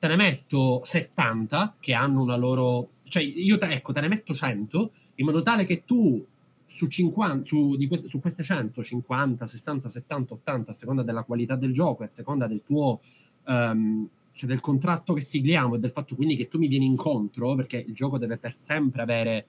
[0.01, 2.89] te ne metto 70 che hanno una loro...
[3.03, 6.25] Cioè io te, ecco, te ne metto 100 in modo tale che tu
[6.65, 11.21] su, 50, su, di queste, su queste 100, 50, 60, 70, 80, a seconda della
[11.21, 12.99] qualità del gioco a seconda del tuo...
[13.45, 17.53] ehm, cioè del contratto che sigliamo e del fatto quindi che tu mi vieni incontro,
[17.53, 19.45] perché il gioco deve per sempre avere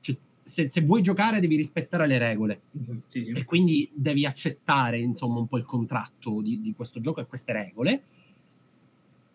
[0.00, 2.98] cioè, se, se, vuoi giocare devi rispettare le regole mm-hmm.
[3.06, 3.30] sì, sì.
[3.30, 7.52] e quindi devi accettare insomma un po' il contratto di, di, questo gioco e queste
[7.52, 8.02] regole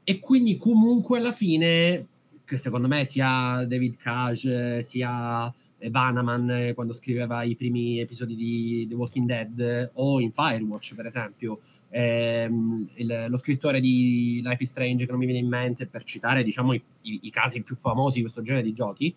[0.10, 2.08] e quindi comunque alla fine
[2.44, 5.54] che secondo me sia David Cage sia
[5.88, 11.60] Vanaman quando scriveva i primi episodi di The Walking Dead o in Firewatch per esempio
[11.90, 16.02] ehm, il, lo scrittore di Life is Strange che non mi viene in mente per
[16.02, 19.14] citare diciamo i, i, i casi più famosi di questo genere di giochi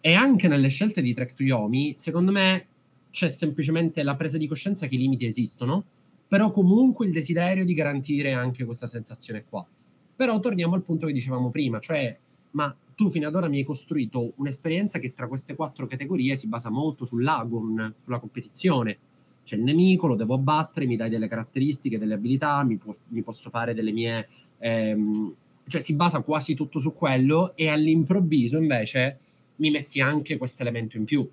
[0.00, 2.66] e anche nelle scelte di Trek to Yomi, secondo me
[3.10, 5.82] c'è semplicemente la presa di coscienza che i limiti esistono,
[6.28, 9.66] però comunque il desiderio di garantire anche questa sensazione qua.
[10.14, 12.16] Però torniamo al punto che dicevamo prima, cioè,
[12.52, 16.46] ma tu fino ad ora mi hai costruito un'esperienza che tra queste quattro categorie si
[16.46, 18.98] basa molto sull'agon, sulla competizione.
[19.44, 23.22] C'è il nemico, lo devo abbattere, mi dai delle caratteristiche, delle abilità, mi, può, mi
[23.22, 24.28] posso fare delle mie...
[24.58, 25.34] Ehm,
[25.66, 29.18] cioè si basa quasi tutto su quello e all'improvviso invece
[29.56, 31.28] mi metti anche questo elemento in più.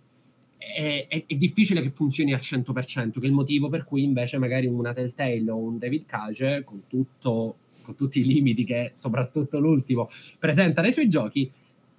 [0.57, 4.37] È, è, è, difficile che funzioni al 100%, che è il motivo per cui invece
[4.37, 7.55] magari una Telltale o un David Cage, con, tutto,
[7.89, 11.51] con tutti i limiti che soprattutto l'ultimo presenta nei suoi giochi,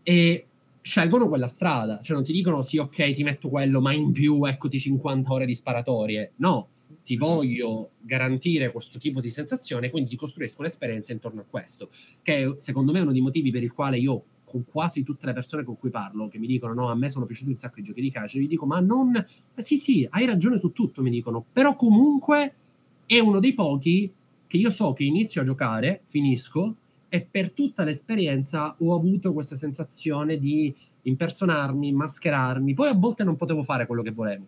[0.02, 0.46] e
[0.80, 2.00] scelgono quella strada.
[2.00, 5.46] Cioè non ti dicono sì, ok, ti metto quello, ma in più eccoti 50 ore
[5.46, 6.32] di sparatorie.
[6.36, 6.68] No,
[7.04, 11.90] ti voglio garantire questo tipo di sensazione, quindi ti costruisco un'esperienza intorno a questo,
[12.22, 15.32] che secondo me è uno dei motivi per il quale io con quasi tutte le
[15.32, 17.84] persone con cui parlo che mi dicono no, a me sono piaciuti un sacco i
[17.84, 19.24] giochi di calcio, gli dico ma non...
[19.54, 22.54] Sì, sì, hai ragione su tutto, mi dicono, però comunque
[23.06, 24.12] è uno dei pochi
[24.50, 26.74] che io so che inizio a giocare, finisco
[27.08, 33.36] e per tutta l'esperienza ho avuto questa sensazione di impersonarmi, mascherarmi, poi a volte non
[33.36, 34.44] potevo fare quello che volevo,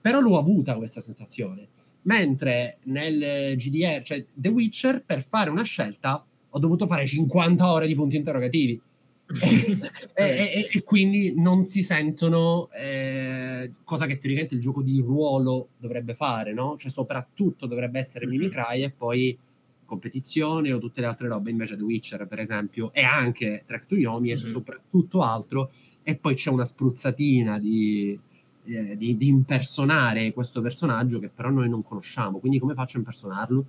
[0.00, 1.68] però l'ho avuta questa sensazione.
[2.02, 7.86] Mentre nel GDR, cioè The Witcher, per fare una scelta ho dovuto fare 50 ore
[7.86, 8.80] di punti interrogativi
[10.14, 15.68] e, e, e, quindi non si sentono eh, cosa che teoricamente il gioco di ruolo
[15.78, 16.76] dovrebbe fare, no?
[16.78, 18.38] Cioè soprattutto dovrebbe essere mm-hmm.
[18.38, 19.38] Mimicry e poi
[19.86, 23.96] competizione o tutte le altre robe, invece The Witcher per esempio e anche Track to
[23.96, 24.36] Yomi mm-hmm.
[24.36, 25.70] e soprattutto altro
[26.02, 28.18] e poi c'è una spruzzatina di,
[28.66, 33.00] eh, di, di impersonare questo personaggio che però noi non conosciamo, quindi come faccio a
[33.00, 33.64] impersonarlo?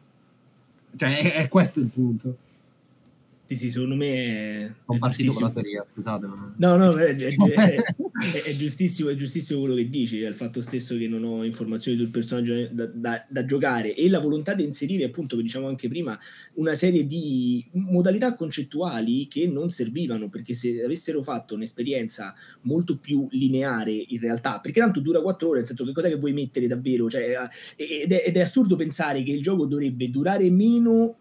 [0.98, 2.38] Cioè è, è questo il punto.
[3.46, 6.26] Sì, sì, secondo me è, Ho partito con la teoria, scusate.
[6.26, 6.56] Ma...
[6.58, 7.84] No, no, è, è,
[8.44, 11.96] è, giustissimo, è giustissimo quello che dici, è il fatto stesso che non ho informazioni
[11.96, 15.88] sul personaggio da, da, da, giocare e la volontà di inserire, appunto, come diciamo anche
[15.88, 16.18] prima,
[16.56, 23.28] una serie di modalità concettuali che non servivano, perché se avessero fatto un'esperienza molto più
[23.30, 26.66] lineare in realtà, perché tanto dura quattro ore, nel senso che cosa che vuoi mettere
[26.66, 31.18] davvero, cioè, ed, ed è assurdo pensare che il gioco dovrebbe durare meno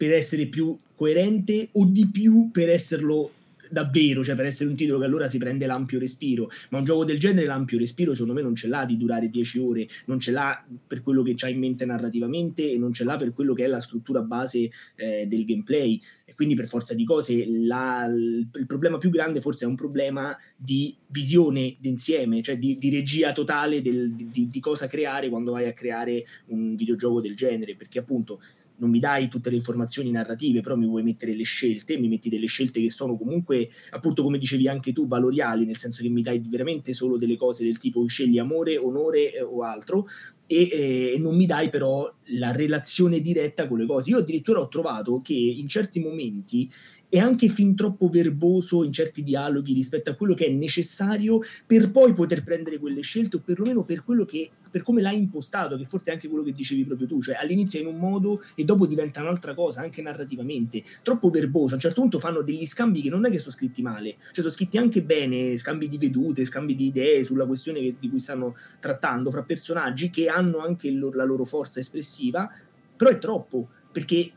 [0.00, 3.32] per essere più coerente o di più per esserlo
[3.70, 7.04] davvero, cioè per essere un titolo che allora si prende l'ampio respiro, ma un gioco
[7.04, 10.32] del genere l'ampio respiro secondo me non ce l'ha di durare 10 ore, non ce
[10.32, 13.64] l'ha per quello che c'ha in mente narrativamente e non ce l'ha per quello che
[13.64, 16.00] è la struttura base eh, del gameplay.
[16.24, 20.36] E quindi per forza di cose la, il problema più grande forse è un problema
[20.56, 25.66] di visione d'insieme, cioè di, di regia totale del, di, di cosa creare quando vai
[25.66, 28.40] a creare un videogioco del genere, perché appunto
[28.80, 32.28] non mi dai tutte le informazioni narrative, però mi vuoi mettere le scelte, mi metti
[32.28, 36.22] delle scelte che sono comunque, appunto come dicevi anche tu, valoriali, nel senso che mi
[36.22, 40.06] dai veramente solo delle cose del tipo scegli amore, onore eh, o altro,
[40.46, 40.68] e,
[41.14, 44.10] eh, non mi dai però la relazione diretta con le cose.
[44.10, 46.68] Io addirittura ho trovato che in certi momenti
[47.10, 51.90] è anche fin troppo verboso in certi dialoghi rispetto a quello che è necessario per
[51.90, 55.84] poi poter prendere quelle scelte o perlomeno per quello che per come l'hai impostato, che
[55.84, 58.64] forse è anche quello che dicevi proprio tu, cioè all'inizio è in un modo e
[58.64, 61.72] dopo diventa un'altra cosa, anche narrativamente, troppo verboso.
[61.72, 64.34] A un certo punto fanno degli scambi che non è che sono scritti male, cioè
[64.36, 68.20] sono scritti anche bene, scambi di vedute, scambi di idee sulla questione che, di cui
[68.20, 72.48] stanno trattando fra personaggi che hanno anche lo, la loro forza espressiva,
[72.96, 74.30] però è troppo, perché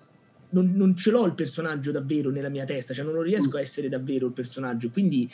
[0.53, 3.89] non, non, ce l'ho il personaggio davvero nella mia testa, cioè non riesco a essere
[3.89, 5.29] davvero il personaggio, quindi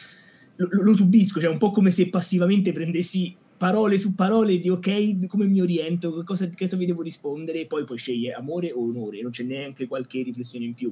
[0.55, 5.27] lo, lo subisco, cioè un po' come se passivamente prendessi parole su parole di ok,
[5.27, 9.21] come mi oriento, cosa, cosa vi devo rispondere, e poi poi sceglie amore o onore,
[9.21, 10.91] non c'è neanche qualche riflessione in più.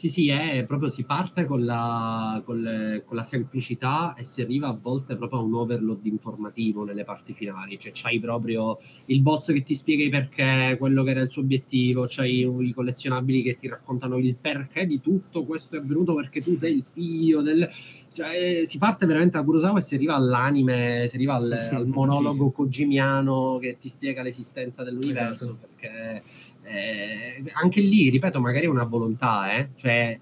[0.00, 4.40] Sì, sì, è proprio si parte con la, con, le, con la, semplicità e si
[4.40, 9.20] arriva a volte proprio a un overload informativo nelle parti finali, cioè c'hai proprio il
[9.20, 13.42] boss che ti spiega i perché, quello che era il suo obiettivo, c'hai i collezionabili
[13.42, 17.42] che ti raccontano il perché di tutto questo è avvenuto perché tu sei il figlio
[17.42, 17.68] del...
[18.10, 22.32] Cioè, si parte veramente da Kurosawa e si arriva all'anime, si arriva al, al monologo
[22.48, 22.52] sì, sì.
[22.54, 25.68] kojimiano che ti spiega l'esistenza dell'universo, esatto.
[25.76, 26.22] perché
[26.70, 29.70] eh, anche lì, ripeto, magari è una volontà, eh?
[29.74, 30.18] cioè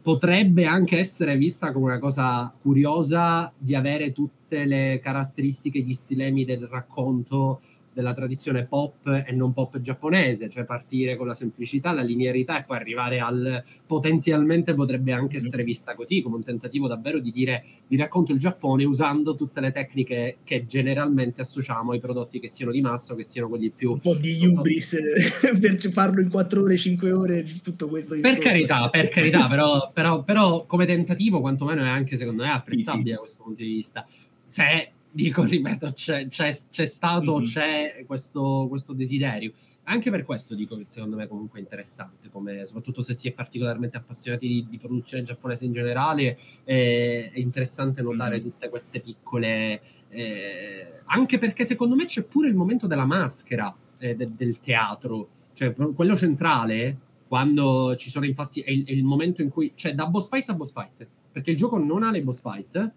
[0.00, 6.46] potrebbe anche essere vista come una cosa curiosa di avere tutte le caratteristiche, gli stilemi
[6.46, 7.60] del racconto
[7.98, 12.64] della tradizione pop e non pop giapponese, cioè partire con la semplicità, la linearità e
[12.64, 17.64] poi arrivare al potenzialmente potrebbe anche essere vista così, come un tentativo davvero di dire
[17.88, 22.70] vi racconto il Giappone usando tutte le tecniche che generalmente associamo ai prodotti che siano
[22.70, 23.90] di massa o che siano quelli più...
[23.92, 24.96] Un po' di hubris
[25.58, 28.16] per farlo in 4 ore, 5 ore, tutto questo.
[28.20, 33.02] Per carità, per carità, però, però, però, come tentativo quantomeno è anche secondo me apprezzabile
[33.02, 33.14] sì, sì.
[33.14, 34.06] da questo punto di vista.
[34.44, 37.44] Se dico, ripeto, c'è, c'è, c'è stato, mm-hmm.
[37.44, 39.52] c'è questo, questo, desiderio.
[39.84, 43.32] Anche per questo dico che secondo me comunque è interessante, come, soprattutto se si è
[43.32, 48.44] particolarmente appassionati di, di produzione giapponese in generale, è, è interessante notare mm-hmm.
[48.44, 49.80] tutte queste piccole...
[50.10, 55.28] Eh, anche perché secondo me c'è pure il momento della maschera eh, de, del teatro,
[55.54, 56.98] cioè quello centrale,
[57.28, 60.48] quando ci sono infatti, è il, è il momento in cui, cioè da boss fight
[60.48, 62.92] a boss fight, perché il gioco non ha le boss fight,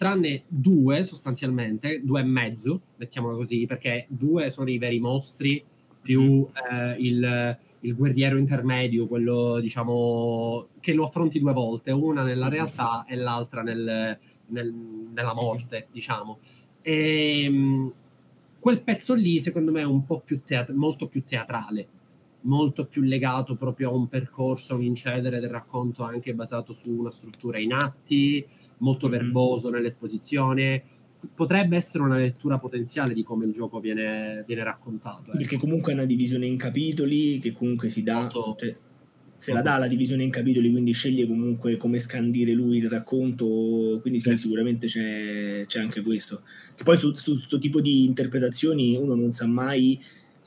[0.00, 5.62] tranne due sostanzialmente, due e mezzo, mettiamolo così, perché due sono i veri mostri,
[6.00, 6.72] più mm.
[6.72, 12.50] eh, il, il, guerriero intermedio, quello diciamo che lo affronti due volte, una nella mm.
[12.50, 15.92] realtà e l'altra nel, nel, nella morte, sì, sì.
[15.92, 16.38] diciamo.
[16.80, 17.92] E, ehm,
[18.58, 21.86] quel pezzo lì, secondo me, è un po' più teat- molto più teatrale,
[22.42, 26.90] molto più legato proprio a un percorso, a un incedere del racconto anche basato su
[26.90, 28.46] una struttura in atti,
[28.80, 29.18] molto mm-hmm.
[29.18, 30.82] verboso nell'esposizione.
[31.34, 35.24] Potrebbe essere una lettura potenziale di come il gioco viene, viene raccontato.
[35.24, 35.38] Sì, ecco.
[35.38, 38.20] Perché comunque è una divisione in capitoli che comunque si dà.
[38.20, 38.76] Molto, cioè,
[39.40, 43.98] se la dà la divisione in capitoli, quindi sceglie comunque come scandire lui il racconto,
[44.02, 44.36] quindi sì, sì.
[44.36, 46.42] sicuramente c'è, c'è, anche questo.
[46.74, 49.98] Che poi su questo tipo di interpretazioni uno non sa mai,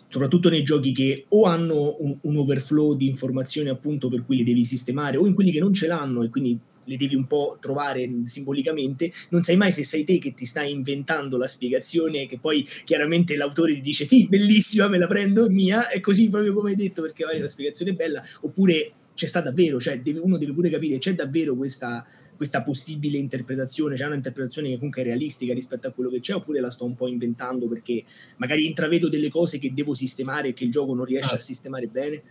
[0.08, 4.44] soprattutto nei giochi che o hanno un, un, overflow di informazioni appunto per cui li
[4.44, 7.58] devi sistemare, o in quelli che non ce l'hanno e quindi le devi un po'
[7.60, 12.40] trovare simbolicamente, non sai mai se sei te che ti stai inventando la spiegazione, che
[12.40, 16.54] poi chiaramente l'autore ti dice sì, bellissima, me la prendo, è mia, è così proprio
[16.54, 20.20] come hai detto perché vai, la spiegazione è bella, oppure c'è sta davvero, cioè deve,
[20.20, 22.06] uno deve pure capire, c'è davvero questa,
[22.36, 26.60] questa possibile interpretazione, c'è un'interpretazione che comunque è realistica rispetto a quello che c'è, oppure
[26.60, 28.04] la sto un po' inventando perché
[28.38, 31.36] magari intravedo delle cose che devo sistemare e che il gioco non riesce ah.
[31.36, 32.22] a sistemare bene?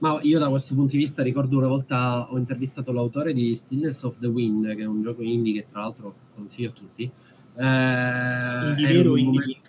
[0.00, 4.02] Ma io da questo punto di vista ricordo una volta ho intervistato l'autore di Stillness
[4.04, 7.02] of the Wind, che è un gioco indie che tra l'altro consiglio a tutti.
[7.02, 9.60] Eh, indie vero o indie?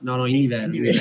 [0.00, 0.98] No, no, indie vero.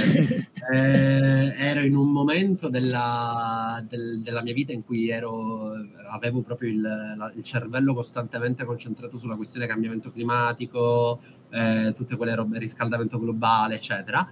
[0.71, 5.71] Eh, ero in un momento della, del, della, mia vita in cui ero,
[6.11, 12.35] avevo proprio il, la, il, cervello costantemente concentrato sulla questione cambiamento climatico, eh, tutte quelle
[12.35, 14.29] robe, riscaldamento globale, eccetera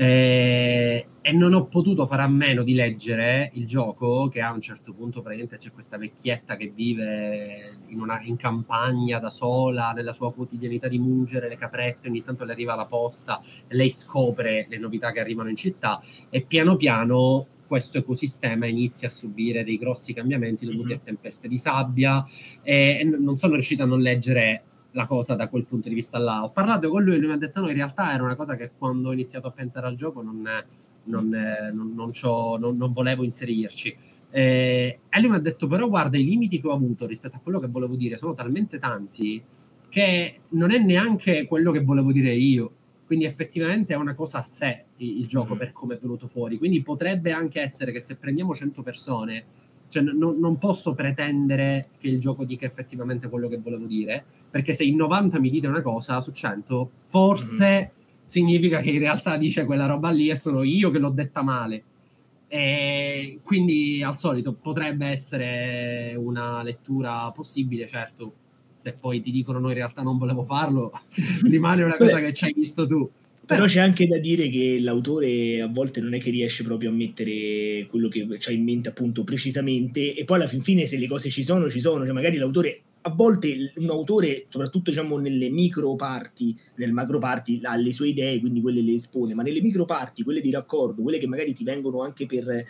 [0.00, 4.60] eh, e non ho potuto fare a meno di leggere il gioco che a un
[4.60, 10.12] certo punto praticamente c'è questa vecchietta che vive in, una, in campagna da sola nella
[10.12, 14.66] sua quotidianità di mungere le caprette ogni tanto le arriva la posta e lei scopre
[14.68, 19.78] le novità che arrivano in città e piano piano questo ecosistema inizia a subire dei
[19.78, 20.96] grossi cambiamenti dovuti mm-hmm.
[20.96, 22.24] a tempeste di sabbia
[22.62, 24.62] e non sono riuscito a non leggere
[24.92, 26.42] la cosa da quel punto di vista là.
[26.44, 28.56] Ho parlato con lui e lui mi ha detto no, in realtà era una cosa
[28.56, 30.42] che quando ho iniziato a pensare al gioco non,
[31.04, 31.28] non,
[31.72, 33.96] non, non, non volevo inserirci.
[34.30, 37.40] Eh, e lui mi ha detto però guarda i limiti che ho avuto rispetto a
[37.40, 39.42] quello che volevo dire sono talmente tanti
[39.88, 42.72] che non è neanche quello che volevo dire io.
[43.06, 45.58] Quindi effettivamente è una cosa a sé il, il gioco mm.
[45.58, 46.58] per come è venuto fuori.
[46.58, 49.44] Quindi potrebbe anche essere che se prendiamo 100 persone
[49.88, 54.72] cioè, no, non posso pretendere che il gioco dica effettivamente quello che volevo dire, perché
[54.72, 57.88] se in 90 mi dite una cosa su 100, forse mm-hmm.
[58.26, 61.82] significa che in realtà dice quella roba lì e sono io che l'ho detta male.
[62.48, 68.32] E quindi al solito potrebbe essere una lettura possibile, certo.
[68.74, 70.92] Se poi ti dicono no, in realtà non volevo farlo,
[71.44, 73.08] rimane una cosa che ci hai visto tu.
[73.44, 76.92] Però c'è anche da dire che l'autore a volte non è che riesce proprio a
[76.92, 81.08] mettere quello che ha in mente appunto precisamente e poi alla fin fine se le
[81.08, 85.48] cose ci sono, ci sono, cioè magari l'autore a volte un autore, soprattutto diciamo nelle
[85.48, 89.60] micro parti, nel macro parti, ha le sue idee, quindi quelle le espone, ma nelle
[89.60, 92.64] micro parti, quelle di raccordo, quelle che magari ti vengono anche per,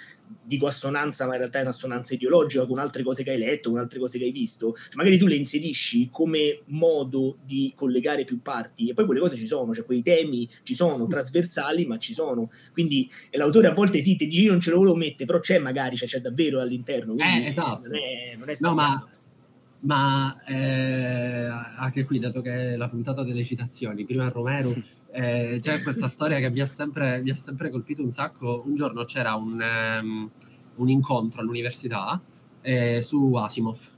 [0.44, 3.78] dico assonanza, ma in realtà è un'assonanza ideologica con altre cose che hai letto, con
[3.78, 8.40] altre cose che hai visto, cioè magari tu le inserisci come modo di collegare più
[8.42, 12.12] parti e poi quelle cose ci sono, cioè quei temi ci sono, trasversali, ma ci
[12.12, 12.50] sono.
[12.72, 15.58] Quindi l'autore a volte sì, ti dice io non ce lo volevo mettere, però c'è
[15.58, 17.16] magari, cioè, c'è davvero all'interno.
[17.16, 17.88] Eh, esatto.
[17.88, 19.08] Non è, non è no, ma
[19.80, 24.74] ma eh, anche qui, dato che è la puntata delle citazioni, prima Romero,
[25.12, 28.62] eh, c'è questa storia che mi ha, sempre, mi ha, sempre, colpito un sacco.
[28.66, 29.60] Un giorno c'era un,
[30.02, 30.30] um,
[30.76, 32.20] un incontro all'università
[32.60, 33.96] eh, su Asimov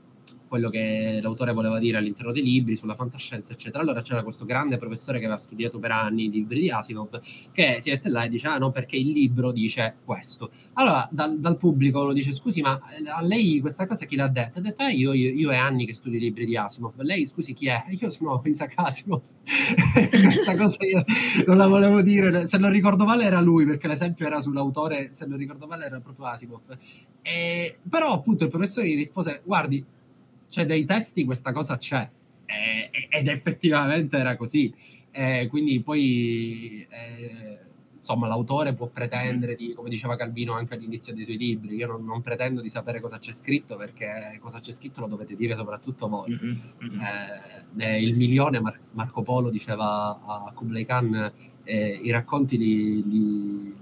[0.51, 3.81] quello che l'autore voleva dire all'interno dei libri, sulla fantascienza, eccetera.
[3.81, 7.21] Allora c'era questo grande professore che aveva studiato per anni i libri di Asimov,
[7.53, 10.51] che si mette là e dice, ah no, perché il libro dice questo.
[10.73, 12.77] Allora dal, dal pubblico lo dice, scusi, ma
[13.15, 14.59] a lei questa cosa chi l'ha detta?
[14.59, 16.99] Ha detto, eh, io, io, io, è anni che studio i libri di Asimov.
[16.99, 17.85] Lei, scusi, chi è?
[17.97, 19.21] Io sono Isaac Asimov.
[20.09, 21.05] questa cosa io
[21.47, 22.45] non la volevo dire.
[22.45, 26.01] Se non ricordo male era lui, perché l'esempio era sull'autore, se non ricordo male era
[26.01, 26.77] proprio Asimov.
[27.21, 29.85] E, però appunto il professore gli rispose, guardi,
[30.51, 32.07] cioè dei testi questa cosa c'è
[32.45, 34.73] eh, ed effettivamente era così.
[35.13, 37.57] Eh, quindi poi eh,
[37.97, 42.03] insomma l'autore può pretendere di, come diceva Calvino anche all'inizio dei suoi libri, io non,
[42.03, 46.07] non, pretendo di sapere cosa c'è scritto perché cosa c'è scritto lo dovete dire soprattutto
[46.07, 46.31] voi.
[46.31, 47.81] Mm-hmm.
[48.01, 51.31] il milione Mar- Marco Polo diceva a Kublai Khan
[51.63, 53.75] eh, i racconti li, li,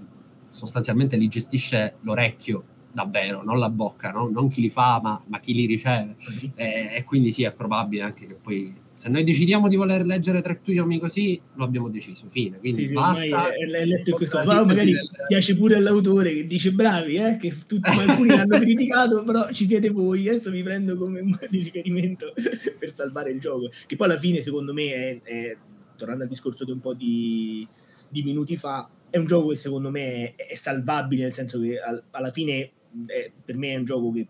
[0.50, 4.28] sostanzialmente li gestisce l'orecchio davvero, non la bocca, no?
[4.28, 6.16] non chi li fa, ma, ma chi li riceve.
[6.18, 6.50] Uh-huh.
[6.54, 10.42] E, e, quindi sì, è probabile anche che poi se noi decidiamo di voler leggere
[10.42, 12.58] Trek to Yomi così, lo abbiamo deciso, fine.
[12.58, 13.44] Quindi sì, basta.
[13.44, 15.08] Hai letto questo, però magari del...
[15.26, 19.88] piace pure all'autore che dice bravi, eh, che tutti alcuni l'hanno criticato, però ci siete
[19.88, 22.34] voi, adesso vi prendo come un riferimento
[22.78, 23.70] per salvare il gioco.
[23.86, 25.56] Che poi alla fine, secondo me, è, è
[25.96, 27.66] tornando al discorso di un po' di,
[28.06, 31.80] di minuti fa, è un gioco che secondo me è, è salvabile, nel senso che
[31.80, 32.70] al, alla fine
[33.06, 34.26] è, per me è un gioco che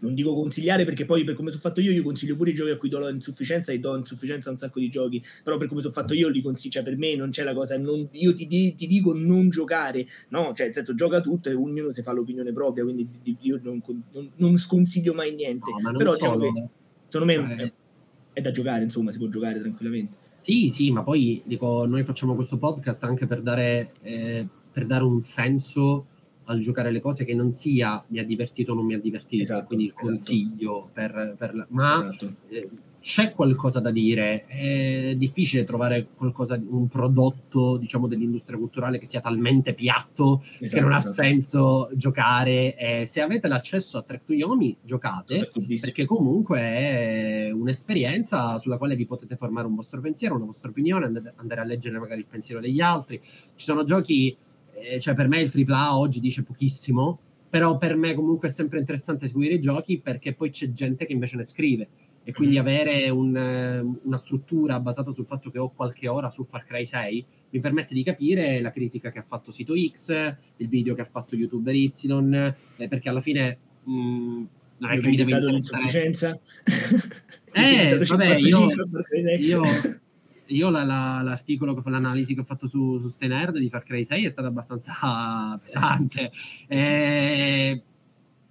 [0.00, 2.70] non dico consigliare perché poi per come sono fatto io io consiglio pure i giochi
[2.70, 5.80] a cui do insufficienza e do insufficienza a un sacco di giochi però per come
[5.80, 8.46] sono fatto io li consiglio cioè per me non c'è la cosa non, io ti,
[8.46, 12.52] ti, dico non giocare no cioè nel senso gioca tutto e ognuno si fa l'opinione
[12.52, 13.08] propria quindi
[13.40, 13.82] io non,
[14.12, 16.68] non, non sconsiglio mai niente no, però diciamo che,
[17.08, 17.66] secondo me cioè...
[17.66, 17.72] è,
[18.34, 20.16] è da giocare insomma si può giocare tranquillamente.
[20.36, 25.02] Sì sì ma poi dico noi facciamo questo podcast anche per dare eh, per dare
[25.02, 26.06] un senso
[26.48, 29.42] al giocare le cose che non sia mi ha divertito o non mi ha divertito,
[29.42, 30.06] esatto, quindi il esatto.
[30.06, 30.90] consiglio esatto.
[30.92, 32.34] per, per, ma esatto.
[32.48, 32.68] eh,
[33.00, 39.20] c'è qualcosa da dire, è difficile trovare qualcosa, un prodotto diciamo dell'industria culturale che sia
[39.20, 41.14] talmente piatto esatto, che non ha esatto.
[41.14, 42.76] senso giocare.
[42.76, 48.96] Eh, se avete l'accesso a Trek to Yomi, giocate, perché comunque è un'esperienza sulla quale
[48.96, 52.60] vi potete formare un vostro pensiero, una vostra opinione, andare a leggere magari il pensiero
[52.60, 53.20] degli altri.
[53.22, 54.36] Ci sono giochi
[54.82, 57.18] eh, cioè per me il AAA oggi dice pochissimo,
[57.48, 61.12] però per me comunque è sempre interessante seguire i giochi perché poi c'è gente che
[61.12, 61.88] invece ne scrive
[62.22, 62.60] e quindi mm.
[62.60, 67.26] avere un, una struttura basata sul fatto che ho qualche ora su Far Cry 6
[67.50, 71.08] mi permette di capire la critica che ha fatto Sito X, il video che ha
[71.10, 71.90] fatto YouTuber Y,
[72.76, 73.92] eh, perché alla fine mh,
[74.78, 76.10] non è che mi deve interessare.
[77.54, 78.68] eh, vabbè, io,
[79.38, 79.62] io
[80.48, 84.04] io la, la, l'articolo che l'analisi che ho fatto su, su Stenerd di Far Cry
[84.04, 86.30] 6 è stato abbastanza pesante.
[86.66, 87.82] Eh,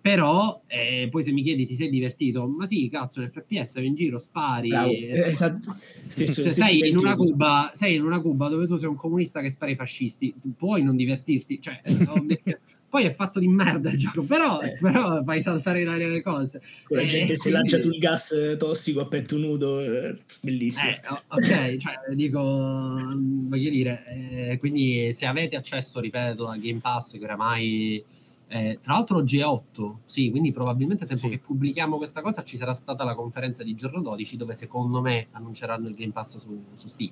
[0.08, 3.95] però eh, poi se mi chiedi ti sei divertito, ma sì, cazzo, l'FPS vai in
[3.95, 4.70] giro, spari.
[4.70, 5.76] Eh, esatto.
[6.08, 9.41] Stesso, cioè, sei, in una Cuba, sei in una Cuba dove tu sei un comunista
[9.41, 11.60] che spara i fascisti, puoi non divertirti.
[11.60, 11.82] Cioè,
[12.90, 14.78] poi è fatto di merda il gioco, però, eh.
[14.80, 16.62] però fai saltare in aria le cose.
[16.88, 20.90] La eh, gente si lancia sul gas tossico a petto nudo, eh, bellissimo.
[20.90, 27.18] Eh, ok, cioè, dico, voglio dire, eh, quindi se avete accesso, ripeto, a Game Pass,
[27.18, 28.04] che oramai
[28.50, 31.32] eh, tra l'altro oggi è 8, sì, quindi probabilmente a tempo sì.
[31.32, 35.28] che pubblichiamo questa cosa ci sarà stata la conferenza di giorno 12 dove secondo me
[35.32, 37.12] annunceranno il Game Pass su, su Steam.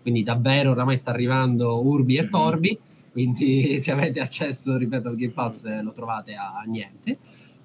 [0.00, 2.30] Quindi davvero oramai sta arrivando Urbi e mhm.
[2.30, 2.78] Torbi,
[3.16, 7.16] quindi se avete accesso, ripeto, al Game Pass eh, lo trovate a niente.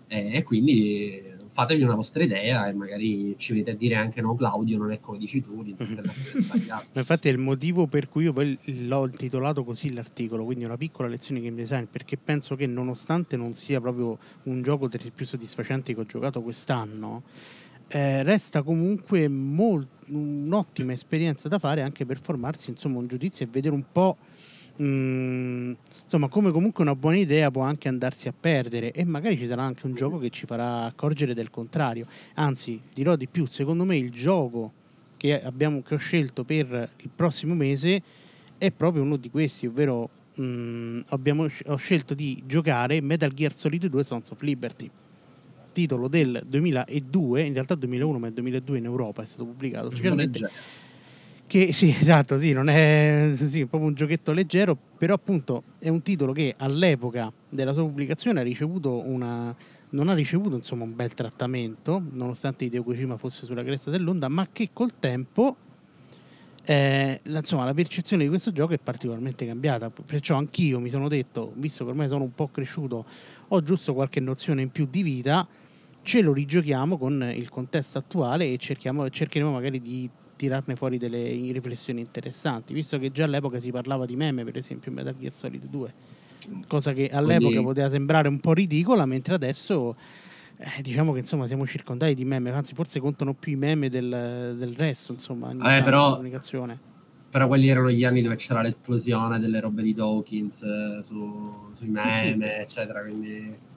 [0.07, 1.21] Eh, e quindi
[1.51, 5.01] fatevi una vostra idea e magari ci vedete a dire anche no Claudio non è
[5.01, 9.05] come dici tu l'interpretazione è sbagliata infatti è il motivo per cui io poi l'ho
[9.05, 13.53] intitolato così l'articolo quindi una piccola lezione di game design perché penso che nonostante non
[13.53, 17.23] sia proprio un gioco tra i più soddisfacenti che ho giocato quest'anno
[17.89, 23.49] eh, resta comunque molt- un'ottima esperienza da fare anche per formarsi insomma un giudizio e
[23.51, 24.17] vedere un po'
[24.81, 25.73] Mm,
[26.03, 29.61] insomma, come comunque una buona idea può anche andarsi a perdere e magari ci sarà
[29.61, 32.07] anche un gioco che ci farà accorgere del contrario.
[32.35, 34.73] Anzi, dirò di più, secondo me il gioco
[35.17, 38.01] che, abbiamo, che ho scelto per il prossimo mese
[38.57, 43.55] è proprio uno di questi, ovvero mh, mm, abbiamo, ho scelto di giocare Metal Gear
[43.55, 44.89] Solid 2 Sons of Liberty
[45.71, 50.49] titolo del 2002, in realtà 2001 ma il 2002 in Europa è stato pubblicato ufficialmente
[51.51, 56.01] che sì, esatto, sì, non è sì, proprio un giochetto leggero, però appunto è un
[56.01, 59.53] titolo che all'epoca della sua pubblicazione ha ricevuto una,
[59.89, 64.47] non ha ricevuto insomma, un bel trattamento, nonostante Hideo Kojima fosse sulla cresta dell'onda, ma
[64.49, 65.57] che col tempo
[66.63, 69.89] eh, la, insomma, la percezione di questo gioco è particolarmente cambiata.
[69.89, 73.03] Perciò anch'io mi sono detto, visto che ormai sono un po' cresciuto,
[73.49, 75.45] ho giusto qualche nozione in più di vita
[76.03, 80.09] ce lo rigiochiamo con il contesto attuale e cercheremo magari di
[80.41, 84.89] tirarne fuori delle riflessioni interessanti, visto che già all'epoca si parlava di meme, per esempio
[84.89, 85.93] in Metal Gear Solid 2,
[86.67, 87.63] cosa che all'epoca Quindi...
[87.63, 89.95] poteva sembrare un po' ridicola, mentre adesso
[90.57, 94.55] eh, diciamo che insomma siamo circondati di meme, anzi forse contano più i meme del,
[94.57, 96.89] del resto, insomma, in eh, però, comunicazione.
[97.29, 101.87] Però quelli erano gli anni dove c'era l'esplosione delle robe di Dawkins eh, su, sui
[101.87, 102.61] meme, sì, sì.
[102.61, 103.69] eccetera, quindi...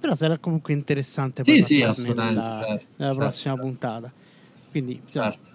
[0.00, 3.68] Però sarà comunque interessante sì, sì, assolutamente, nella, certo, nella certo, prossima certo.
[3.68, 4.12] puntata.
[4.70, 5.53] Quindi, certo.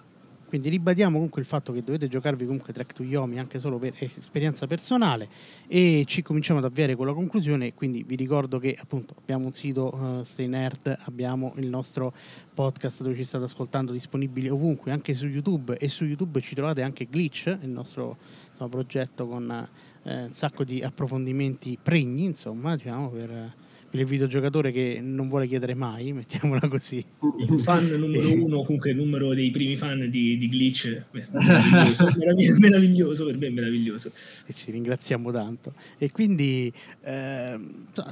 [0.50, 3.94] Quindi ribadiamo comunque il fatto che dovete giocarvi comunque Track to Yomi anche solo per
[3.98, 5.28] esperienza personale
[5.68, 9.52] e ci cominciamo ad avviare con la conclusione, quindi vi ricordo che appunto abbiamo un
[9.52, 12.12] sito uh, Stay Nerd, abbiamo il nostro
[12.52, 16.82] podcast dove ci state ascoltando disponibili ovunque, anche su YouTube e su YouTube ci trovate
[16.82, 18.16] anche Glitch, il nostro
[18.50, 19.68] insomma, progetto con
[20.02, 23.59] eh, un sacco di approfondimenti pregni, insomma, diciamo per
[23.92, 27.04] il videogiocatore che non vuole chiedere mai, mettiamola così.
[27.38, 33.26] Il fan numero uno, comunque il numero dei primi fan di, di Glitch, meraviglioso, meraviglioso,
[33.26, 34.12] per me meraviglioso.
[34.46, 35.72] E ci ringraziamo tanto.
[35.98, 36.72] E quindi
[37.02, 37.58] eh,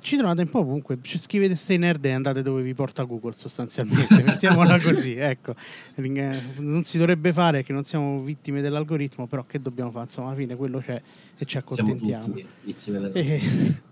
[0.00, 4.22] ci trovate un po' comunque, scrivete Stay Nerd e andate dove vi porta Google sostanzialmente,
[4.22, 5.54] mettiamola così, ecco.
[6.58, 10.04] Non si dovrebbe fare che non siamo vittime dell'algoritmo, però che dobbiamo fare?
[10.04, 11.00] Insomma, alla fine quello c'è
[11.36, 12.22] e ci accontentiamo.
[12.22, 13.86] Siamo tutti vittime dell'algoritmo.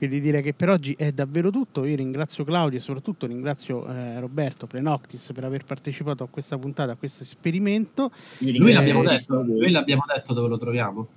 [0.00, 1.84] Quindi dire che per oggi è davvero tutto.
[1.84, 6.92] Io ringrazio Claudio e soprattutto ringrazio eh, Roberto Prenoctis per aver partecipato a questa puntata,
[6.92, 8.10] a questo esperimento.
[8.38, 11.08] Noi l'abbiamo, detto, noi l'abbiamo detto dove lo troviamo.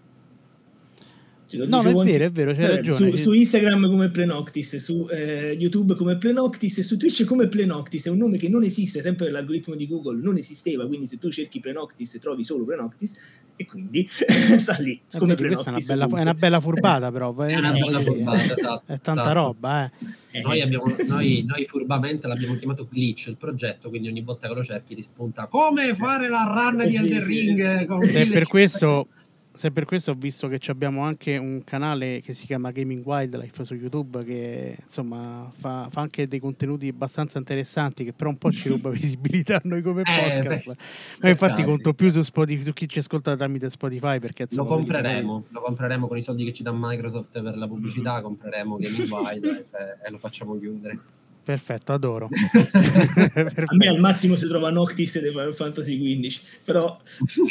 [1.66, 3.12] No, è vero, è vero, c'è ragione.
[3.12, 8.08] Su, su, Instagram come Plenoctis, su eh, YouTube come Plenoctis e su Twitch come Plenoctis.
[8.08, 11.30] È un nome che non esiste, sempre l'algoritmo di Google non esisteva, quindi se tu
[11.30, 13.18] cerchi Plenoctis trovi solo Plenoctis
[13.56, 15.00] e quindi sta lì.
[15.12, 17.34] Eh, come questa è una, bella, è una, bella, furbata però.
[17.44, 18.84] È una bella furbata, esatto.
[18.94, 19.34] È tanta esatto.
[19.34, 19.86] roba,
[20.32, 20.42] eh.
[20.42, 24.64] Noi, abbiamo, noi, noi, furbamente l'abbiamo chiamato Glitch il progetto, quindi ogni volta che lo
[24.64, 28.16] cerchi ti spunta come fare la run di Elden Ring.
[28.16, 29.10] E per questo
[29.56, 33.64] se per questo ho visto che abbiamo anche un canale che si chiama Gaming Wildlife
[33.64, 38.52] su YouTube che insomma fa, fa anche dei contenuti abbastanza interessanti che però un po'
[38.52, 40.68] ci ruba visibilità a noi come eh, podcast.
[40.68, 40.76] Beh,
[41.22, 44.70] Ma infatti beh, conto più su, Spotify, su chi ci ascolta tramite Spotify perché insomma,
[44.70, 48.78] lo compreremo, lo compreremo con i soldi che ci dà Microsoft per la pubblicità, compreremo
[48.78, 51.00] Gaming Wildlife e, e lo facciamo chiudere.
[51.44, 52.30] Perfetto, adoro.
[52.32, 53.64] Perfetto.
[53.66, 56.98] A me al massimo si trova Noctis di Final Fantasy XV, però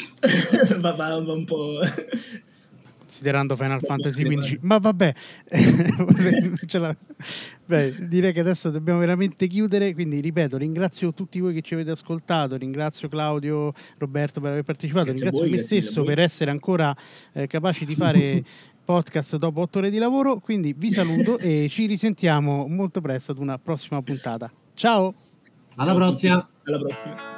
[0.78, 1.78] va, va, va, un po'...
[3.12, 5.14] Considerando Final Fantasy XV, ma vabbè,
[7.64, 11.90] Beh, direi che adesso dobbiamo veramente chiudere, quindi ripeto, ringrazio tutti voi che ci avete
[11.90, 16.96] ascoltato, ringrazio Claudio, Roberto per aver partecipato, grazie ringrazio voi, me stesso per essere ancora
[17.34, 18.42] eh, capaci di fare
[18.84, 20.38] podcast dopo otto ore di lavoro.
[20.38, 24.50] Quindi vi saluto e ci risentiamo molto presto ad una prossima puntata.
[24.74, 25.14] Ciao!
[25.76, 26.48] Alla Ciao prossima!
[26.64, 27.31] Alla prossima!